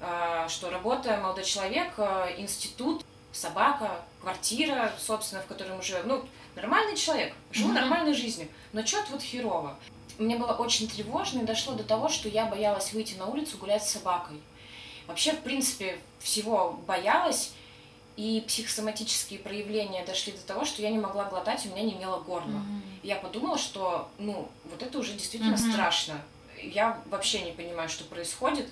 э, 0.00 0.46
что 0.48 0.70
работа, 0.70 1.16
молодой 1.16 1.44
человек, 1.44 1.92
э, 1.96 2.34
институт, 2.38 3.04
собака, 3.32 4.02
квартира, 4.20 4.92
собственно, 4.98 5.42
в 5.42 5.46
которой 5.46 5.76
мы 5.76 5.82
живем. 5.82 6.02
Ну, 6.06 6.24
нормальный 6.56 6.96
человек, 6.96 7.32
живу 7.52 7.68
Мгм. 7.68 7.76
нормальной 7.76 8.12
жизнью, 8.14 8.48
но 8.72 8.84
что-то 8.84 9.12
вот 9.12 9.22
херово. 9.22 9.76
Мне 10.20 10.36
было 10.36 10.52
очень 10.52 10.86
тревожно 10.86 11.40
и 11.40 11.44
дошло 11.44 11.72
до 11.72 11.82
того, 11.82 12.10
что 12.10 12.28
я 12.28 12.44
боялась 12.44 12.92
выйти 12.92 13.14
на 13.14 13.26
улицу 13.26 13.56
гулять 13.56 13.82
с 13.82 13.90
собакой. 13.90 14.38
Вообще, 15.06 15.32
в 15.32 15.40
принципе, 15.40 15.98
всего 16.18 16.78
боялась, 16.86 17.52
и 18.16 18.44
психосоматические 18.46 19.40
проявления 19.40 20.04
дошли 20.04 20.34
до 20.34 20.42
того, 20.42 20.66
что 20.66 20.82
я 20.82 20.90
не 20.90 20.98
могла 20.98 21.24
глотать, 21.24 21.64
у 21.64 21.70
меня 21.70 21.82
не 21.82 21.94
имело 21.94 22.20
горла. 22.20 22.58
Мгм. 22.58 22.82
Я 23.02 23.16
подумала, 23.16 23.56
что, 23.56 24.10
ну, 24.18 24.46
вот 24.64 24.82
это 24.82 24.98
уже 24.98 25.14
действительно 25.14 25.56
Мгм. 25.56 25.72
страшно. 25.72 26.20
Я 26.62 27.00
вообще 27.06 27.40
не 27.40 27.52
понимаю, 27.52 27.88
что 27.88 28.04
происходит. 28.04 28.68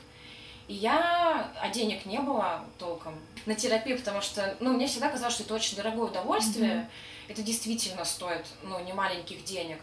И 0.69 0.75
я, 0.75 1.51
а 1.63 1.71
денег 1.71 2.05
не 2.05 2.19
было 2.19 2.63
толком 2.79 3.15
на 3.47 3.55
терапию, 3.55 3.97
потому 3.97 4.21
что, 4.21 4.55
ну, 4.61 4.75
мне 4.75 4.87
всегда 4.87 5.09
казалось, 5.09 5.33
что 5.33 5.45
это 5.45 5.55
очень 5.55 5.79
дорогое 5.79 6.11
удовольствие. 6.11 6.91
Это 7.27 7.43
действительно 7.43 8.05
стоит, 8.05 8.45
ну, 8.63 8.79
не 8.81 8.93
маленьких 8.93 9.45
денег. 9.45 9.79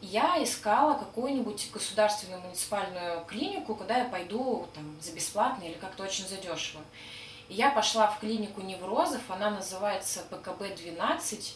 Я 0.00 0.42
искала 0.42 0.94
какую-нибудь 0.94 1.70
государственную 1.72 2.40
муниципальную 2.40 3.24
клинику, 3.26 3.74
куда 3.74 3.98
я 3.98 4.04
пойду 4.06 4.66
там 4.74 4.96
за 5.00 5.12
бесплатно 5.12 5.64
или 5.64 5.74
как-то 5.74 6.04
очень 6.04 6.26
задешево. 6.26 6.82
И 7.48 7.54
я 7.54 7.70
пошла 7.70 8.06
в 8.06 8.18
клинику 8.18 8.62
неврозов, 8.62 9.22
она 9.28 9.50
называется 9.50 10.24
ПКБ-12. 10.30 11.52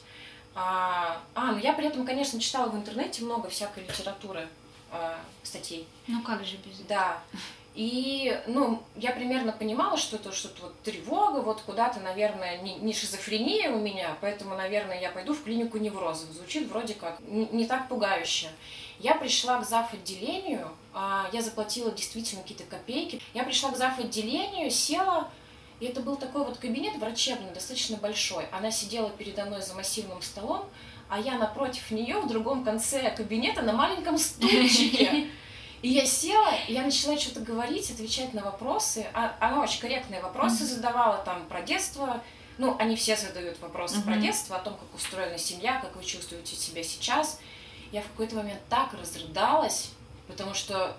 А, 0.54 1.20
а, 1.34 1.52
ну 1.52 1.58
я 1.58 1.72
при 1.72 1.86
этом, 1.86 2.04
конечно, 2.04 2.38
читала 2.38 2.68
в 2.68 2.76
интернете 2.76 3.24
много 3.24 3.48
всякой 3.48 3.84
литературы, 3.84 4.48
а, 4.90 5.18
статей. 5.42 5.88
Ну 6.06 6.22
как 6.22 6.44
же 6.44 6.56
без 6.58 6.80
этого? 6.80 6.88
Да. 6.88 7.22
И, 7.74 8.40
ну, 8.46 8.84
я 8.94 9.10
примерно 9.10 9.50
понимала, 9.50 9.96
что 9.96 10.14
это 10.14 10.30
что-то 10.30 10.62
вот 10.62 10.80
тревога, 10.82 11.40
вот 11.40 11.60
куда-то, 11.62 11.98
наверное, 11.98 12.58
не, 12.58 12.76
не 12.76 12.94
шизофрения 12.94 13.68
у 13.70 13.80
меня, 13.80 14.16
поэтому, 14.20 14.54
наверное, 14.54 15.00
я 15.00 15.10
пойду 15.10 15.34
в 15.34 15.42
клинику 15.42 15.78
неврозов. 15.78 16.30
Звучит 16.30 16.68
вроде 16.68 16.94
как 16.94 17.18
не, 17.26 17.46
не 17.46 17.66
так 17.66 17.88
пугающе. 17.88 18.48
Я 19.00 19.16
пришла 19.16 19.58
к 19.58 19.66
зав. 19.66 19.92
отделению, 19.92 20.70
а, 20.92 21.28
я 21.32 21.42
заплатила 21.42 21.90
действительно 21.90 22.42
какие-то 22.42 22.62
копейки. 22.64 23.20
Я 23.34 23.42
пришла 23.42 23.72
к 23.72 23.76
зав. 23.76 23.98
отделению, 23.98 24.70
села, 24.70 25.28
и 25.80 25.86
это 25.86 26.00
был 26.00 26.14
такой 26.14 26.44
вот 26.44 26.58
кабинет 26.58 26.96
врачебный, 26.98 27.52
достаточно 27.52 27.96
большой. 27.96 28.46
Она 28.52 28.70
сидела 28.70 29.10
передо 29.10 29.46
мной 29.46 29.62
за 29.62 29.74
массивным 29.74 30.22
столом, 30.22 30.64
а 31.08 31.18
я 31.18 31.38
напротив 31.38 31.90
нее 31.90 32.20
в 32.20 32.28
другом 32.28 32.64
конце 32.64 33.10
кабинета 33.10 33.62
на 33.62 33.72
маленьком 33.72 34.16
стульчике. 34.16 35.26
И 35.84 35.88
я 35.90 36.06
села, 36.06 36.54
и 36.66 36.72
я 36.72 36.80
начала 36.82 37.18
что-то 37.18 37.40
говорить, 37.40 37.90
отвечать 37.90 38.32
на 38.32 38.40
вопросы. 38.40 39.06
А, 39.12 39.36
она 39.38 39.62
очень 39.62 39.82
корректные 39.82 40.22
вопросы 40.22 40.64
Мгм. 40.64 40.72
задавала 40.72 41.18
там 41.18 41.44
про 41.44 41.60
детство. 41.60 42.22
Ну, 42.56 42.74
они 42.78 42.96
все 42.96 43.18
задают 43.18 43.60
вопросы 43.60 44.00
про 44.00 44.12
Мгм. 44.12 44.22
детство, 44.22 44.56
о 44.56 44.60
том, 44.60 44.72
как 44.78 44.94
устроена 44.94 45.36
семья, 45.36 45.78
как 45.82 45.94
вы 45.94 46.02
чувствуете 46.02 46.56
себя 46.56 46.82
сейчас. 46.82 47.38
Я 47.92 48.00
в 48.00 48.06
какой-то 48.06 48.36
момент 48.36 48.60
так 48.70 48.94
разрыдалась, 48.94 49.90
потому 50.26 50.54
что, 50.54 50.96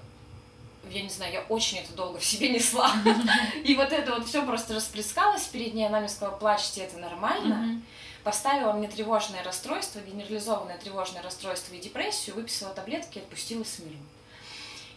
я 0.88 1.02
не 1.02 1.10
знаю, 1.10 1.34
я 1.34 1.42
очень 1.50 1.80
это 1.80 1.92
долго 1.94 2.20
в 2.20 2.24
себе 2.24 2.50
несла. 2.50 2.92
И 3.64 3.74
вот 3.74 3.92
это 3.92 4.14
вот 4.14 4.28
все 4.28 4.46
просто 4.46 4.76
расплескалось 4.76 5.46
перед 5.46 5.74
ней. 5.74 5.88
Она 5.88 6.00
мне 6.00 6.10
сказала, 6.10 6.36
плачьте, 6.38 6.82
это 6.82 7.00
нормально 7.00 7.56
Мгм. 7.56 7.86
поставила 8.24 8.74
мне 8.74 8.88
тревожное 8.88 9.42
расстройство, 9.44 10.00
генерализованное 10.02 10.78
тревожное 10.78 11.24
расстройство 11.24 11.74
и 11.74 11.80
депрессию, 11.80 12.36
выписала 12.36 12.72
таблетки 12.72 13.18
и 13.18 13.22
отпустила 13.22 13.64
с 13.64 13.80
миром. 13.80 14.06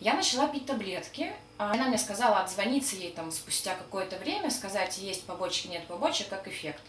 Я 0.00 0.14
начала 0.14 0.46
пить 0.48 0.66
таблетки. 0.66 1.32
а 1.58 1.72
Она 1.72 1.88
мне 1.88 1.98
сказала 1.98 2.40
отзвониться 2.40 2.96
ей 2.96 3.10
там 3.12 3.32
спустя 3.32 3.74
какое-то 3.74 4.16
время, 4.18 4.50
сказать, 4.50 4.98
есть 4.98 5.24
побочки, 5.24 5.66
нет 5.68 5.86
побочек, 5.86 6.28
как 6.28 6.46
эффект. 6.46 6.82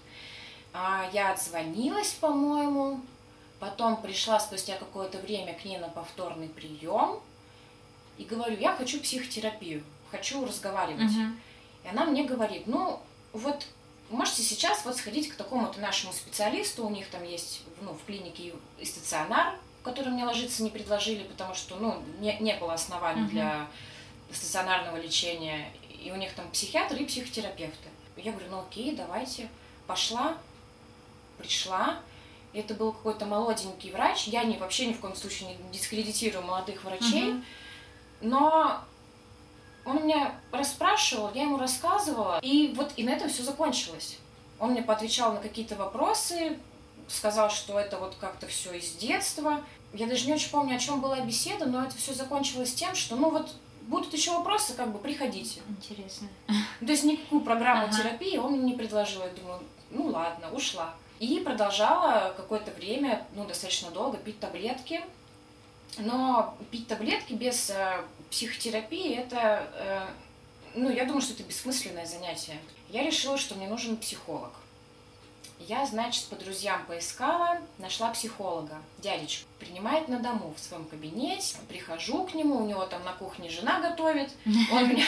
А 0.73 1.09
Я 1.11 1.31
отзвонилась, 1.31 2.11
по-моему, 2.11 3.01
потом 3.59 4.01
пришла 4.01 4.39
спустя 4.39 4.77
какое-то 4.77 5.17
время 5.17 5.53
к 5.53 5.65
ней 5.65 5.79
на 5.79 5.89
повторный 5.89 6.49
прием 6.49 7.19
и 8.17 8.23
говорю, 8.23 8.57
я 8.59 8.75
хочу 8.75 8.99
психотерапию, 8.99 9.83
хочу 10.11 10.45
разговаривать. 10.45 11.11
Мгм. 11.11 11.39
И 11.83 11.87
она 11.87 12.05
мне 12.05 12.23
говорит, 12.23 12.67
ну, 12.67 12.99
вот 13.33 13.65
можете 14.09 14.43
сейчас 14.43 14.85
вот 14.85 14.97
сходить 14.97 15.29
к 15.29 15.35
такому-то 15.35 15.79
нашему 15.79 16.13
специалисту, 16.13 16.85
у 16.85 16.89
них 16.89 17.09
там 17.09 17.23
есть 17.23 17.61
ну, 17.81 17.93
в 17.93 18.05
клинике 18.05 18.53
и 18.77 18.85
стационар, 18.85 19.55
который 19.83 20.09
мне 20.11 20.25
ложиться 20.25 20.63
не 20.63 20.69
предложили, 20.69 21.23
потому 21.23 21.53
что 21.55 21.75
ну, 21.77 22.01
не, 22.19 22.37
не 22.39 22.55
было 22.55 22.73
оснований 22.73 23.21
Мгм. 23.21 23.29
для 23.29 23.67
стационарного 24.31 24.97
лечения, 24.97 25.71
и 26.03 26.11
у 26.11 26.15
них 26.15 26.33
там 26.33 26.49
психиатры 26.51 26.99
и 26.99 27.05
психотерапевты. 27.05 27.89
Я 28.17 28.31
говорю, 28.31 28.49
ну 28.51 28.59
окей, 28.59 28.95
давайте. 28.95 29.49
Пошла, 29.87 30.37
пришла, 31.37 31.99
это 32.53 32.73
был 32.73 32.91
какой-то 32.91 33.25
молоденький 33.25 33.91
врач, 33.91 34.27
я 34.27 34.43
не, 34.43 34.57
вообще 34.57 34.85
ни 34.87 34.93
в 34.93 34.99
коем 34.99 35.15
случае 35.15 35.55
не 35.55 35.71
дискредитирую 35.71 36.43
молодых 36.45 36.83
врачей, 36.83 37.33
Мгм. 37.33 37.45
но 38.21 38.81
он 39.85 40.03
меня 40.05 40.35
расспрашивал, 40.51 41.31
я 41.33 41.43
ему 41.43 41.57
рассказывала, 41.57 42.39
и 42.41 42.73
вот 42.75 42.91
и 42.97 43.03
на 43.03 43.11
этом 43.11 43.29
все 43.29 43.43
закончилось. 43.43 44.17
Он 44.59 44.71
мне 44.71 44.83
поотвечал 44.83 45.33
на 45.33 45.39
какие-то 45.39 45.75
вопросы, 45.75 46.59
сказал, 47.09 47.49
что 47.49 47.79
это 47.79 47.97
вот 47.97 48.15
как-то 48.19 48.47
все 48.47 48.73
из 48.73 48.91
детства. 48.93 49.63
Я 49.93 50.07
даже 50.07 50.27
не 50.27 50.33
очень 50.33 50.49
помню, 50.51 50.75
о 50.75 50.79
чем 50.79 51.01
была 51.01 51.19
беседа, 51.21 51.65
но 51.65 51.83
это 51.83 51.95
все 51.95 52.13
закончилось 52.13 52.73
тем, 52.73 52.95
что, 52.95 53.15
ну 53.15 53.29
вот, 53.31 53.53
будут 53.87 54.13
еще 54.13 54.31
вопросы, 54.31 54.73
как 54.73 54.91
бы 54.91 54.99
приходите. 54.99 55.61
Интересно. 55.69 56.27
То 56.79 56.85
есть 56.91 57.03
никакую 57.03 57.41
программу 57.41 57.85
Ага. 57.85 57.97
терапии 57.97 58.37
он 58.37 58.53
мне 58.53 58.71
не 58.71 58.77
предложил. 58.77 59.23
Я 59.23 59.29
думаю, 59.29 59.61
ну 59.89 60.07
ладно, 60.07 60.51
ушла. 60.51 60.93
И 61.19 61.39
продолжала 61.39 62.33
какое-то 62.37 62.71
время, 62.71 63.25
ну, 63.33 63.45
достаточно 63.45 63.91
долго 63.91 64.17
пить 64.17 64.39
таблетки. 64.39 65.01
Но 65.97 66.55
пить 66.71 66.87
таблетки 66.87 67.33
без 67.33 67.71
э, 67.71 68.01
психотерапии 68.29 69.15
это, 69.15 69.67
э, 69.73 70.07
ну, 70.75 70.89
я 70.89 71.03
думаю, 71.05 71.21
что 71.21 71.33
это 71.33 71.43
бессмысленное 71.43 72.05
занятие. 72.05 72.57
Я 72.89 73.03
решила, 73.03 73.37
что 73.37 73.55
мне 73.55 73.67
нужен 73.67 73.97
психолог. 73.97 74.51
Я, 75.59 75.85
значит, 75.85 76.25
по 76.25 76.35
друзьям 76.35 76.85
поискала, 76.85 77.57
нашла 77.77 78.09
психолога, 78.11 78.77
дядечку. 78.99 79.47
Принимает 79.59 80.07
на 80.07 80.19
дому 80.19 80.53
в 80.55 80.59
своем 80.59 80.85
кабинете. 80.85 81.57
Прихожу 81.67 82.25
к 82.25 82.33
нему, 82.33 82.57
у 82.57 82.65
него 82.65 82.85
там 82.85 83.03
на 83.03 83.11
кухне 83.11 83.49
жена 83.49 83.81
готовит. 83.81 84.31
Он 84.71 84.89
меня, 84.89 85.03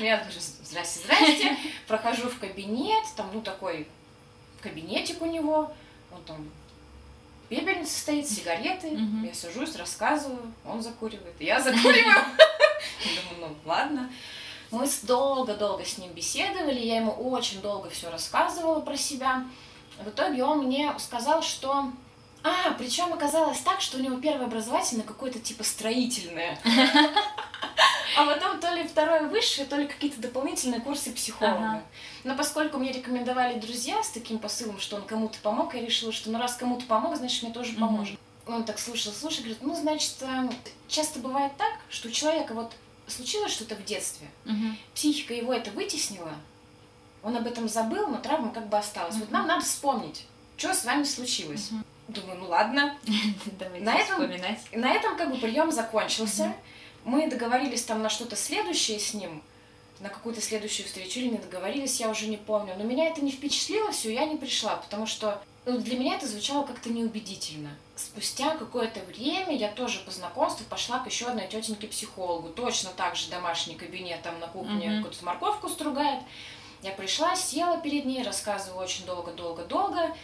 я 0.00 0.16
говорю, 0.16 0.40
здрасте, 0.40 1.00
здрасте. 1.00 1.56
Прохожу 1.86 2.30
в 2.30 2.38
кабинет, 2.38 3.04
там, 3.16 3.30
ну, 3.34 3.42
такой 3.42 3.86
кабинетик 4.62 5.20
у 5.20 5.26
него. 5.26 5.72
Он 6.10 6.22
там 6.24 6.50
пепельница 7.50 8.00
стоит, 8.00 8.26
сигареты. 8.26 8.98
Я 9.22 9.34
сажусь, 9.34 9.76
рассказываю, 9.76 10.52
он 10.64 10.82
закуривает, 10.82 11.38
я 11.38 11.60
закуриваю. 11.60 12.24
Думаю, 13.30 13.52
ну, 13.52 13.56
ладно. 13.70 14.10
Мы 14.70 14.88
долго-долго 15.02 15.84
с 15.84 15.98
ним 15.98 16.12
беседовали, 16.12 16.80
я 16.80 16.96
ему 16.96 17.12
очень 17.12 17.60
долго 17.60 17.90
все 17.90 18.10
рассказывала 18.10 18.80
про 18.80 18.96
себя. 18.96 19.44
В 19.98 20.08
итоге 20.08 20.44
он 20.44 20.66
мне 20.66 20.92
сказал, 20.98 21.42
что... 21.42 21.90
А, 22.44 22.72
причем 22.76 23.12
оказалось 23.12 23.60
так, 23.60 23.80
что 23.80 23.98
у 23.98 24.00
него 24.00 24.16
первое 24.16 24.46
образовательное 24.46 25.04
какое-то 25.04 25.38
типа 25.38 25.64
строительное. 25.64 26.58
А 28.14 28.26
потом 28.26 28.60
то 28.60 28.68
ли 28.74 28.86
второе 28.86 29.22
высшее, 29.28 29.66
то 29.66 29.76
ли 29.76 29.86
какие-то 29.86 30.20
дополнительные 30.20 30.80
курсы 30.82 31.12
психолога. 31.12 31.56
Ага. 31.56 31.82
Но 32.24 32.36
поскольку 32.36 32.76
мне 32.76 32.92
рекомендовали 32.92 33.58
друзья 33.58 34.02
с 34.02 34.10
таким 34.10 34.38
посылом, 34.38 34.78
что 34.80 34.96
он 34.96 35.02
кому-то 35.02 35.38
помог, 35.42 35.74
я 35.74 35.80
решила, 35.80 36.12
что 36.12 36.30
ну 36.30 36.38
раз 36.38 36.54
кому-то 36.54 36.84
помог, 36.84 37.16
значит 37.16 37.42
мне 37.42 37.52
тоже 37.52 37.72
поможет. 37.72 38.18
Он 38.46 38.64
так 38.64 38.78
слушал, 38.78 39.12
слушал, 39.12 39.40
говорит, 39.44 39.62
ну, 39.62 39.74
значит, 39.74 40.16
э, 40.20 40.50
часто 40.88 41.20
бывает 41.20 41.52
так, 41.56 41.72
что 41.88 42.08
у 42.08 42.10
человека 42.10 42.52
вот 42.54 42.72
случилось 43.06 43.52
что-то 43.52 43.76
в 43.76 43.84
детстве, 43.84 44.28
Мгм. 44.44 44.76
психика 44.94 45.32
его 45.32 45.54
это 45.54 45.70
вытеснила, 45.70 46.34
он 47.22 47.36
об 47.36 47.46
этом 47.46 47.68
забыл, 47.68 48.08
но 48.08 48.18
травма 48.18 48.50
как 48.52 48.68
бы 48.68 48.76
осталась. 48.78 49.16
Вот 49.16 49.30
нам 49.30 49.46
надо 49.46 49.64
вспомнить, 49.64 50.24
что 50.56 50.74
с 50.74 50.84
вами 50.84 51.04
случилось. 51.04 51.70
Думаю, 52.08 52.38
ну 52.40 52.48
ладно. 52.48 52.96
Давайте 53.58 53.84
На 53.84 53.94
этом- 53.94 54.20
вспоминать. 54.20 54.58
На 54.72 54.92
этом 54.92 55.16
как 55.16 55.30
бы 55.30 55.38
прием 55.38 55.70
закончился. 55.70 56.52
Мы 57.04 57.28
договорились 57.28 57.82
там 57.84 58.02
на 58.02 58.08
что-то 58.08 58.36
следующее 58.36 58.98
с 59.00 59.14
ним, 59.14 59.42
на 60.00 60.08
какую-то 60.08 60.40
следующую 60.40 60.86
встречу 60.86 61.20
или 61.20 61.28
не 61.30 61.38
договорились, 61.38 62.00
я 62.00 62.08
уже 62.08 62.26
не 62.28 62.36
помню. 62.36 62.74
Но 62.76 62.84
меня 62.84 63.06
это 63.08 63.20
не 63.24 63.30
впечатлило 63.32 63.90
все, 63.92 64.12
я 64.12 64.24
не 64.26 64.36
пришла, 64.36 64.76
потому 64.76 65.06
что 65.06 65.40
ну, 65.64 65.78
для 65.78 65.96
меня 65.98 66.16
это 66.16 66.26
звучало 66.26 66.64
как-то 66.66 66.90
неубедительно. 66.90 67.70
Спустя 67.96 68.56
какое-то 68.56 68.98
время 69.00 69.56
я 69.56 69.68
тоже 69.70 70.00
по 70.00 70.10
знакомству 70.10 70.64
пошла 70.66 70.98
к 70.98 71.06
еще 71.06 71.26
одной 71.26 71.46
тетеньке 71.46 71.86
психологу. 71.86 72.48
Точно 72.48 72.90
так 72.96 73.14
же 73.14 73.28
домашний 73.30 73.74
кабинет 73.76 74.22
там 74.22 74.38
на 74.40 74.48
кухне 74.48 74.88
Мгм. 74.90 74.96
какую-то 75.04 75.24
морковку 75.24 75.68
стругает. 75.68 76.20
Я 76.82 76.90
пришла, 76.92 77.36
села 77.36 77.78
перед 77.80 78.04
ней, 78.04 78.22
рассказывала 78.22 78.82
очень 78.82 79.06
долго-долго-долго. 79.06 80.14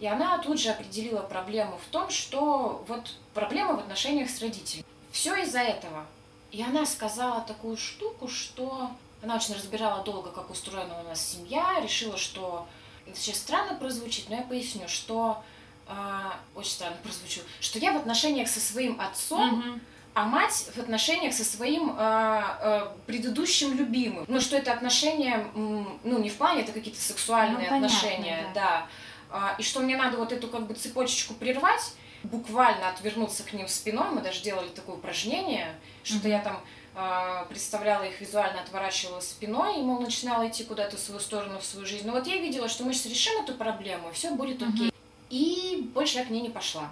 И 0.00 0.06
она 0.06 0.38
тут 0.38 0.58
же 0.60 0.70
определила 0.70 1.20
проблему 1.20 1.78
в 1.78 1.90
том, 1.90 2.10
что 2.10 2.84
вот 2.88 3.14
проблема 3.34 3.74
в 3.76 3.80
отношениях 3.80 4.30
с 4.30 4.40
родителями. 4.40 4.84
Все 5.10 5.34
из-за 5.42 5.60
этого. 5.60 6.06
И 6.50 6.62
она 6.62 6.86
сказала 6.86 7.40
такую 7.42 7.76
штуку, 7.76 8.28
что 8.28 8.90
она 9.22 9.36
очень 9.36 9.54
разбирала 9.54 10.02
долго, 10.04 10.30
как 10.30 10.50
устроена 10.50 11.00
у 11.00 11.04
нас 11.04 11.20
семья, 11.20 11.80
решила, 11.80 12.16
что 12.16 12.66
это 13.06 13.18
сейчас 13.18 13.38
странно 13.38 13.74
прозвучит, 13.74 14.28
но 14.28 14.36
я 14.36 14.42
поясню, 14.42 14.88
что 14.88 15.42
а, 15.86 16.38
очень 16.54 16.72
странно 16.72 16.96
прозвучу, 17.02 17.40
что 17.60 17.78
я 17.78 17.92
в 17.92 17.96
отношениях 17.96 18.48
со 18.48 18.60
своим 18.60 19.00
отцом, 19.00 19.58
Мгм. 19.58 19.80
А 20.16 20.24
мать 20.24 20.70
в 20.74 20.78
отношениях 20.78 21.34
со 21.34 21.44
своим 21.44 21.94
а, 21.98 22.58
а, 22.62 22.96
предыдущим 23.04 23.76
любимым. 23.76 24.24
Ну, 24.28 24.40
что 24.40 24.56
это 24.56 24.72
отношения, 24.72 25.46
ну, 25.54 26.18
не 26.18 26.30
в 26.30 26.36
плане, 26.36 26.62
это 26.62 26.72
какие-то 26.72 26.98
сексуальные 26.98 27.58
Ну, 27.58 27.68
понятно, 27.68 27.86
отношения, 27.86 28.46
да. 28.54 28.86
А, 29.30 29.54
и 29.58 29.62
что 29.62 29.80
мне 29.80 29.94
надо 29.94 30.16
вот 30.16 30.32
эту 30.32 30.48
как 30.48 30.66
бы 30.68 30.72
цепочечку 30.72 31.34
прервать, 31.34 31.92
буквально 32.22 32.88
отвернуться 32.88 33.42
к 33.42 33.52
ним 33.52 33.68
спиной. 33.68 34.08
Мы 34.10 34.22
даже 34.22 34.40
делали 34.40 34.68
такое 34.68 34.96
упражнение, 34.96 35.74
что-то 36.02 36.28
Мгм. 36.28 36.30
я 36.30 36.38
там 36.40 36.60
а, 36.94 37.44
представляла 37.50 38.04
их 38.04 38.18
визуально, 38.18 38.62
отворачивала 38.62 39.20
спиной, 39.20 39.80
и, 39.80 39.82
мол, 39.82 40.00
начинала 40.00 40.48
идти 40.48 40.64
куда-то 40.64 40.96
в 40.96 41.00
свою 41.00 41.20
сторону, 41.20 41.58
в 41.58 41.64
свою 41.66 41.84
жизнь. 41.84 42.06
Но 42.06 42.14
вот 42.14 42.26
я 42.26 42.38
видела, 42.38 42.70
что 42.70 42.84
мы 42.84 42.94
сейчас 42.94 43.12
решим 43.12 43.42
эту 43.42 43.52
проблему, 43.52 44.08
и 44.08 44.12
все 44.14 44.30
будет 44.30 44.62
окей. 44.62 44.90
И 45.28 45.90
больше 45.92 46.20
я 46.20 46.24
к 46.24 46.30
ней 46.30 46.40
не 46.40 46.48
пошла. 46.48 46.88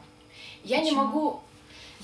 Я 0.63 0.81
не 0.83 0.91
Почему? 0.91 1.05
могу 1.05 1.41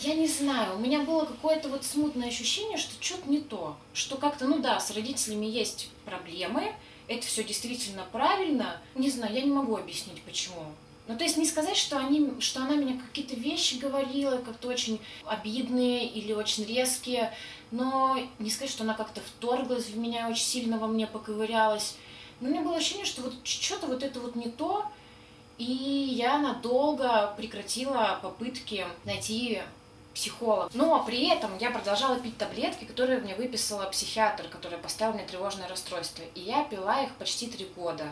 я 0.00 0.14
не 0.14 0.26
знаю, 0.26 0.76
у 0.76 0.78
меня 0.78 1.00
было 1.00 1.24
какое-то 1.24 1.68
вот 1.68 1.84
смутное 1.84 2.28
ощущение, 2.28 2.78
что 2.78 2.92
что-то 3.02 3.28
не 3.28 3.40
то. 3.40 3.76
Что 3.92 4.16
как-то, 4.16 4.46
ну 4.46 4.58
да, 4.58 4.80
с 4.80 4.90
родителями 4.90 5.46
есть 5.46 5.90
проблемы, 6.04 6.72
это 7.06 7.26
все 7.26 7.44
действительно 7.44 8.04
правильно. 8.10 8.80
Не 8.94 9.10
знаю, 9.10 9.34
я 9.34 9.42
не 9.42 9.50
могу 9.50 9.76
объяснить, 9.76 10.22
почему. 10.22 10.64
Ну, 11.06 11.18
то 11.18 11.24
есть 11.24 11.36
не 11.36 11.44
сказать, 11.44 11.76
что, 11.76 11.98
они, 11.98 12.40
что 12.40 12.60
она 12.60 12.76
меня 12.76 12.98
какие-то 12.98 13.34
вещи 13.34 13.74
говорила, 13.76 14.38
как-то 14.38 14.68
очень 14.68 15.00
обидные 15.24 16.06
или 16.06 16.32
очень 16.32 16.64
резкие, 16.64 17.34
но 17.72 18.16
не 18.38 18.48
сказать, 18.48 18.70
что 18.70 18.84
она 18.84 18.94
как-то 18.94 19.20
вторглась 19.20 19.86
в 19.86 19.98
меня, 19.98 20.28
очень 20.28 20.44
сильно 20.44 20.78
во 20.78 20.86
мне 20.86 21.06
поковырялась. 21.06 21.96
Но 22.40 22.48
у 22.48 22.52
меня 22.52 22.62
было 22.62 22.76
ощущение, 22.76 23.06
что 23.06 23.22
вот 23.22 23.34
что-то 23.42 23.86
вот 23.86 24.02
это 24.02 24.20
вот 24.20 24.36
не 24.36 24.50
то, 24.50 24.86
и 25.58 25.64
я 25.64 26.38
надолго 26.38 27.34
прекратила 27.36 28.18
попытки 28.22 28.86
найти 29.04 29.60
психолога. 30.14 30.70
Но 30.74 31.02
при 31.04 31.28
этом 31.28 31.56
я 31.58 31.70
продолжала 31.70 32.18
пить 32.18 32.36
таблетки, 32.36 32.84
которые 32.84 33.20
мне 33.20 33.34
выписала 33.34 33.86
психиатр, 33.86 34.48
который 34.48 34.78
поставил 34.78 35.14
мне 35.14 35.24
тревожное 35.24 35.68
расстройство. 35.68 36.22
И 36.34 36.40
я 36.40 36.64
пила 36.64 37.02
их 37.02 37.14
почти 37.16 37.46
три 37.46 37.66
года. 37.76 38.06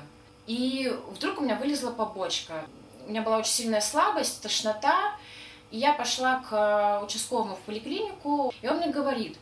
И 0.46 0.92
вдруг 1.10 1.38
у 1.38 1.44
меня 1.44 1.56
вылезла 1.56 1.90
побочка. 1.90 2.64
У 3.06 3.10
меня 3.10 3.22
была 3.22 3.38
очень 3.38 3.52
сильная 3.52 3.80
слабость, 3.80 4.40
тошнота. 4.42 5.16
И 5.70 5.78
я 5.78 5.92
пошла 5.92 6.42
к 6.48 7.02
участковому 7.04 7.56
в 7.56 7.60
поликлинику, 7.60 8.52
и 8.62 8.68
он 8.68 8.78
мне 8.78 8.88
говорит, 8.88 9.36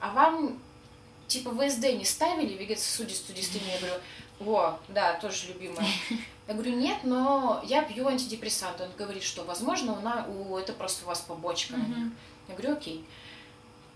а 0.00 0.10
вам 0.10 0.58
типа 1.28 1.50
ВСД 1.52 1.92
не 1.92 2.04
ставили, 2.04 2.54
вегетососудистую 2.54 3.36
дистонию? 3.36 3.70
Я 3.70 3.78
говорю, 3.78 3.94
о, 4.40 4.78
да, 4.88 5.14
тоже 5.14 5.48
любимая. 5.48 5.86
Я 6.50 6.54
говорю, 6.56 6.72
нет, 6.74 7.04
но 7.04 7.60
я 7.64 7.80
пью 7.82 8.08
антидепрессанты. 8.08 8.82
Он 8.82 8.90
говорит, 8.98 9.22
что, 9.22 9.44
возможно, 9.44 9.92
у 9.92 10.00
на- 10.00 10.26
у, 10.26 10.58
это 10.58 10.72
просто 10.72 11.04
у 11.04 11.06
вас 11.06 11.20
побочка. 11.20 11.76
Мгм. 11.76 12.12
Я 12.48 12.54
говорю, 12.56 12.72
окей. 12.72 13.04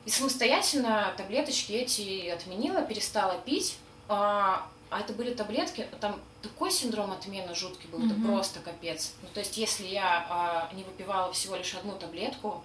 И 0.04 0.10
самостоятельно 0.10 1.12
таблеточки 1.16 1.72
эти 1.72 2.28
отменила, 2.28 2.82
перестала 2.82 3.36
пить. 3.38 3.76
А, 4.08 4.68
а 4.88 5.00
это 5.00 5.12
были 5.14 5.34
таблетки, 5.34 5.88
там 6.00 6.20
такой 6.42 6.70
синдром 6.70 7.10
отмены 7.10 7.56
жуткий 7.56 7.88
был, 7.88 7.98
это 8.06 8.14
Мгм. 8.14 8.24
просто 8.28 8.60
капец. 8.60 9.14
Ну, 9.22 9.28
то 9.34 9.40
есть, 9.40 9.56
если 9.56 9.86
я 9.88 10.24
а, 10.30 10.70
не 10.74 10.84
выпивала 10.84 11.32
всего 11.32 11.56
лишь 11.56 11.74
одну 11.74 11.96
таблетку, 11.98 12.62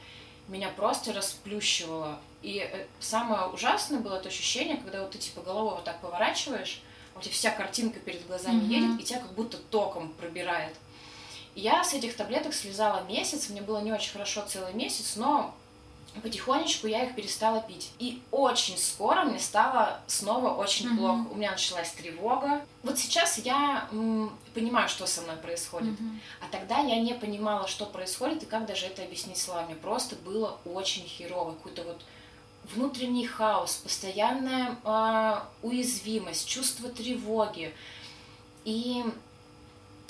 меня 0.48 0.70
просто 0.70 1.14
расплющивало. 1.14 2.20
И 2.44 2.60
э, 2.60 2.86
самое 3.00 3.48
ужасное 3.48 4.00
было 4.02 4.18
это 4.18 4.30
ощущение, 4.30 4.78
когда 4.78 5.02
вот 5.02 5.10
ты 5.12 5.18
типа 5.18 5.42
головой 5.42 5.74
вот 5.76 5.84
так 5.84 6.00
поворачиваешь, 6.00 6.82
у 7.20 7.22
тебя 7.22 7.34
вся 7.34 7.52
картинка 7.52 8.00
перед 8.00 8.26
глазами 8.28 8.56
Мгм. 8.62 8.70
едет, 8.70 9.00
и 9.00 9.04
тебя 9.04 9.20
как 9.20 9.34
будто 9.34 9.58
током 9.58 10.10
пробирает. 10.14 10.74
Я 11.56 11.84
с 11.84 11.94
этих 11.94 12.16
таблеток 12.16 12.54
слезала 12.54 13.04
месяц, 13.04 13.50
мне 13.50 13.62
было 13.62 13.80
не 13.82 13.92
очень 13.92 14.14
хорошо 14.14 14.44
целый 14.48 14.74
месяц, 14.74 15.16
но 15.18 15.54
потихонечку 16.24 16.88
я 16.88 17.04
их 17.04 17.16
перестала 17.16 17.62
пить. 17.62 17.92
И 18.00 18.22
очень 18.32 18.78
скоро 18.78 19.24
мне 19.24 19.40
стало 19.40 20.00
снова 20.08 20.54
очень 20.56 20.88
Мгм. 20.90 20.98
плохо. 20.98 21.26
У 21.32 21.36
меня 21.36 21.52
началась 21.52 21.92
тревога. 21.92 22.62
Вот 22.84 22.98
сейчас 22.98 23.38
я 23.40 23.88
м, 23.92 24.36
понимаю, 24.54 24.88
что 24.90 25.06
со 25.06 25.22
мной 25.22 25.36
происходит. 25.38 26.00
Мгм. 26.00 26.20
А 26.42 26.46
тогда 26.52 26.80
я 26.80 27.00
не 27.00 27.14
понимала, 27.14 27.68
что 27.68 27.86
происходит 27.86 28.44
и 28.44 28.46
как 28.46 28.66
даже 28.66 28.86
это 28.88 29.04
объяснить 29.04 29.38
словами. 29.38 29.74
Просто 29.76 30.16
было 30.16 30.58
очень 30.66 31.04
херово. 31.06 31.52
Какой-то 31.52 31.84
вот 31.84 32.02
внутренний 32.74 33.26
хаос, 33.26 33.76
постоянная 33.78 34.78
а, 34.84 35.48
уязвимость, 35.62 36.48
чувство 36.48 36.90
тревоги. 36.90 37.74
И 38.66 39.04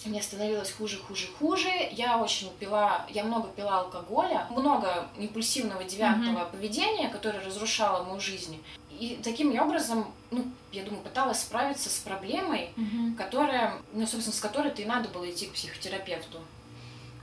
мне 0.06 0.22
становилось 0.22 0.72
хуже, 0.72 0.98
хуже, 0.98 1.28
хуже. 1.40 1.70
Я 1.92 2.18
очень 2.18 2.50
пила, 2.60 3.06
я 3.10 3.24
много 3.24 3.50
пила 3.50 3.80
алкоголя, 3.80 4.48
много 4.50 5.08
импульсивного 5.18 5.84
девиантного 5.84 6.46
поведения, 6.46 7.10
которое 7.10 7.44
разрушало 7.46 8.04
мою 8.04 8.20
жизнь. 8.20 8.62
И 8.92 9.20
таким 9.24 9.58
образом, 9.60 10.12
ну, 10.32 10.46
я 10.72 10.84
думаю, 10.84 11.02
пыталась 11.04 11.40
справиться 11.42 11.90
с 11.90 12.00
проблемой, 12.00 12.72
Мгм. 12.76 13.16
которая, 13.16 13.74
ну, 13.94 14.06
собственно, 14.08 14.36
с 14.36 14.40
которой-то 14.40 14.82
и 14.82 14.86
надо 14.86 15.08
было 15.10 15.30
идти 15.30 15.46
к 15.48 15.54
психотерапевту. 15.54 16.40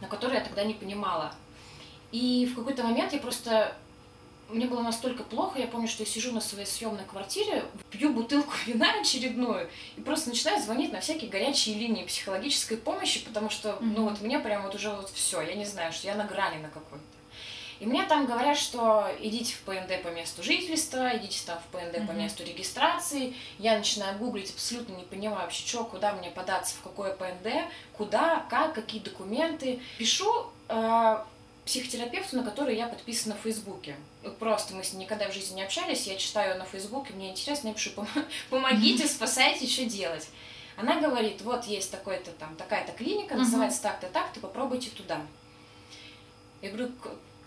на 0.02 0.08
которые 0.08 0.40
я 0.40 0.44
тогда 0.44 0.62
не 0.62 0.74
понимала. 0.74 1.32
И 2.12 2.46
в 2.52 2.54
какой-то 2.54 2.82
момент 2.82 3.14
я 3.14 3.18
просто 3.18 3.74
мне 4.48 4.66
было 4.66 4.82
настолько 4.82 5.24
плохо, 5.24 5.58
я 5.58 5.66
помню, 5.66 5.88
что 5.88 6.02
я 6.02 6.08
сижу 6.08 6.32
на 6.32 6.40
своей 6.40 6.66
съемной 6.66 7.04
квартире, 7.04 7.64
пью 7.90 8.12
бутылку 8.12 8.52
вина 8.66 9.00
очередную 9.00 9.68
и 9.96 10.00
просто 10.00 10.30
начинаю 10.30 10.60
звонить 10.62 10.92
на 10.92 11.00
всякие 11.00 11.30
горячие 11.30 11.76
линии 11.76 12.04
психологической 12.04 12.76
помощи, 12.76 13.24
потому 13.24 13.50
что, 13.50 13.70
mm-hmm. 13.70 13.92
ну 13.96 14.08
вот 14.08 14.20
мне 14.20 14.38
прям 14.38 14.62
вот 14.62 14.74
уже 14.74 14.90
вот 14.90 15.10
все, 15.10 15.40
я 15.40 15.54
не 15.54 15.64
знаю, 15.64 15.92
что 15.92 16.06
я 16.06 16.14
на 16.14 16.24
грани 16.24 16.58
на 16.58 16.68
какой-то. 16.68 17.04
И 17.78 17.84
мне 17.84 18.04
там 18.04 18.24
говорят, 18.24 18.56
что 18.56 19.06
идите 19.20 19.54
в 19.54 19.60
ПНД 19.60 20.02
по 20.02 20.08
месту 20.08 20.42
жительства, 20.42 21.14
идите 21.14 21.40
там 21.44 21.58
в 21.58 21.76
ПНД 21.76 21.96
mm-hmm. 21.96 22.06
по 22.06 22.12
месту 22.12 22.42
регистрации. 22.42 23.34
Я 23.58 23.76
начинаю 23.76 24.18
гуглить, 24.18 24.50
абсолютно 24.50 24.94
не 24.94 25.04
понимаю 25.04 25.42
вообще, 25.42 25.66
что, 25.66 25.84
куда 25.84 26.14
мне 26.14 26.30
податься, 26.30 26.74
в 26.76 26.82
какое 26.82 27.12
ПНД, 27.12 27.70
куда, 27.92 28.46
как, 28.48 28.74
какие 28.74 29.02
документы. 29.02 29.80
Пишу 29.98 30.46
э, 30.68 31.16
психотерапевту, 31.66 32.36
на 32.36 32.44
который 32.44 32.76
я 32.76 32.86
подписана 32.86 33.34
в 33.34 33.40
Фейсбуке. 33.40 33.96
Просто 34.38 34.74
мы 34.74 34.84
с 34.84 34.92
ней 34.92 35.00
никогда 35.00 35.28
в 35.28 35.34
жизни 35.34 35.56
не 35.56 35.62
общались, 35.62 36.06
я 36.06 36.16
читаю 36.16 36.58
на 36.58 36.64
Фейсбуке, 36.64 37.12
мне 37.12 37.30
интересно, 37.30 37.68
я 37.68 37.74
пишу, 37.74 37.90
помогите, 38.50 39.06
спасайте, 39.06 39.66
что 39.66 39.84
делать. 39.84 40.28
Она 40.76 41.00
говорит, 41.00 41.42
вот 41.42 41.64
есть 41.64 41.90
такой-то 41.90 42.30
там, 42.32 42.54
такая-то 42.56 42.92
клиника, 42.92 43.34
называется 43.34 43.82
так-то, 43.82 44.06
так-то, 44.06 44.40
попробуйте 44.40 44.90
туда. 44.90 45.20
Я 46.62 46.70
говорю, 46.70 46.92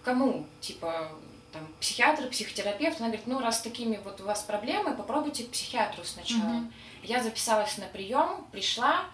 кому? 0.04 0.46
Типа, 0.62 1.12
там, 1.54 1.68
психиатр, 1.80 2.28
психотерапевт. 2.28 3.00
Она 3.00 3.10
говорит, 3.10 3.28
ну, 3.28 3.40
раз 3.40 3.62
такими 3.62 4.00
вот 4.04 4.20
у 4.22 4.26
вас 4.26 4.42
проблемы, 4.44 4.96
попробуйте 4.96 5.44
к 5.44 5.52
психиатру 5.52 6.04
сначала. 6.04 6.64
Я 7.04 7.24
записалась 7.24 7.78
на 7.78 7.86
прием, 7.86 8.46
пришла, 8.52 9.06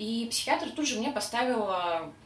и 0.00 0.26
психиатр 0.30 0.70
тут 0.70 0.86
же 0.86 0.98
мне 0.98 1.10
поставил 1.10 1.68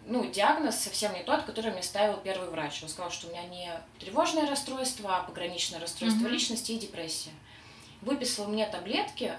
ну, 0.06 0.30
диагноз 0.30 0.76
совсем 0.76 1.12
не 1.12 1.24
тот, 1.24 1.42
который 1.42 1.72
мне 1.72 1.82
ставил 1.82 2.18
первый 2.18 2.48
врач. 2.48 2.80
Он 2.84 2.88
сказал, 2.88 3.10
что 3.10 3.26
у 3.26 3.30
меня 3.30 3.42
не 3.48 3.68
тревожное 3.98 4.48
расстройство, 4.48 5.16
а 5.16 5.22
пограничное 5.24 5.80
расстройство 5.80 6.28
mm-hmm. 6.28 6.30
личности 6.30 6.70
и 6.70 6.78
депрессия. 6.78 7.32
Выписал 8.00 8.46
мне 8.46 8.64
таблетки 8.66 9.32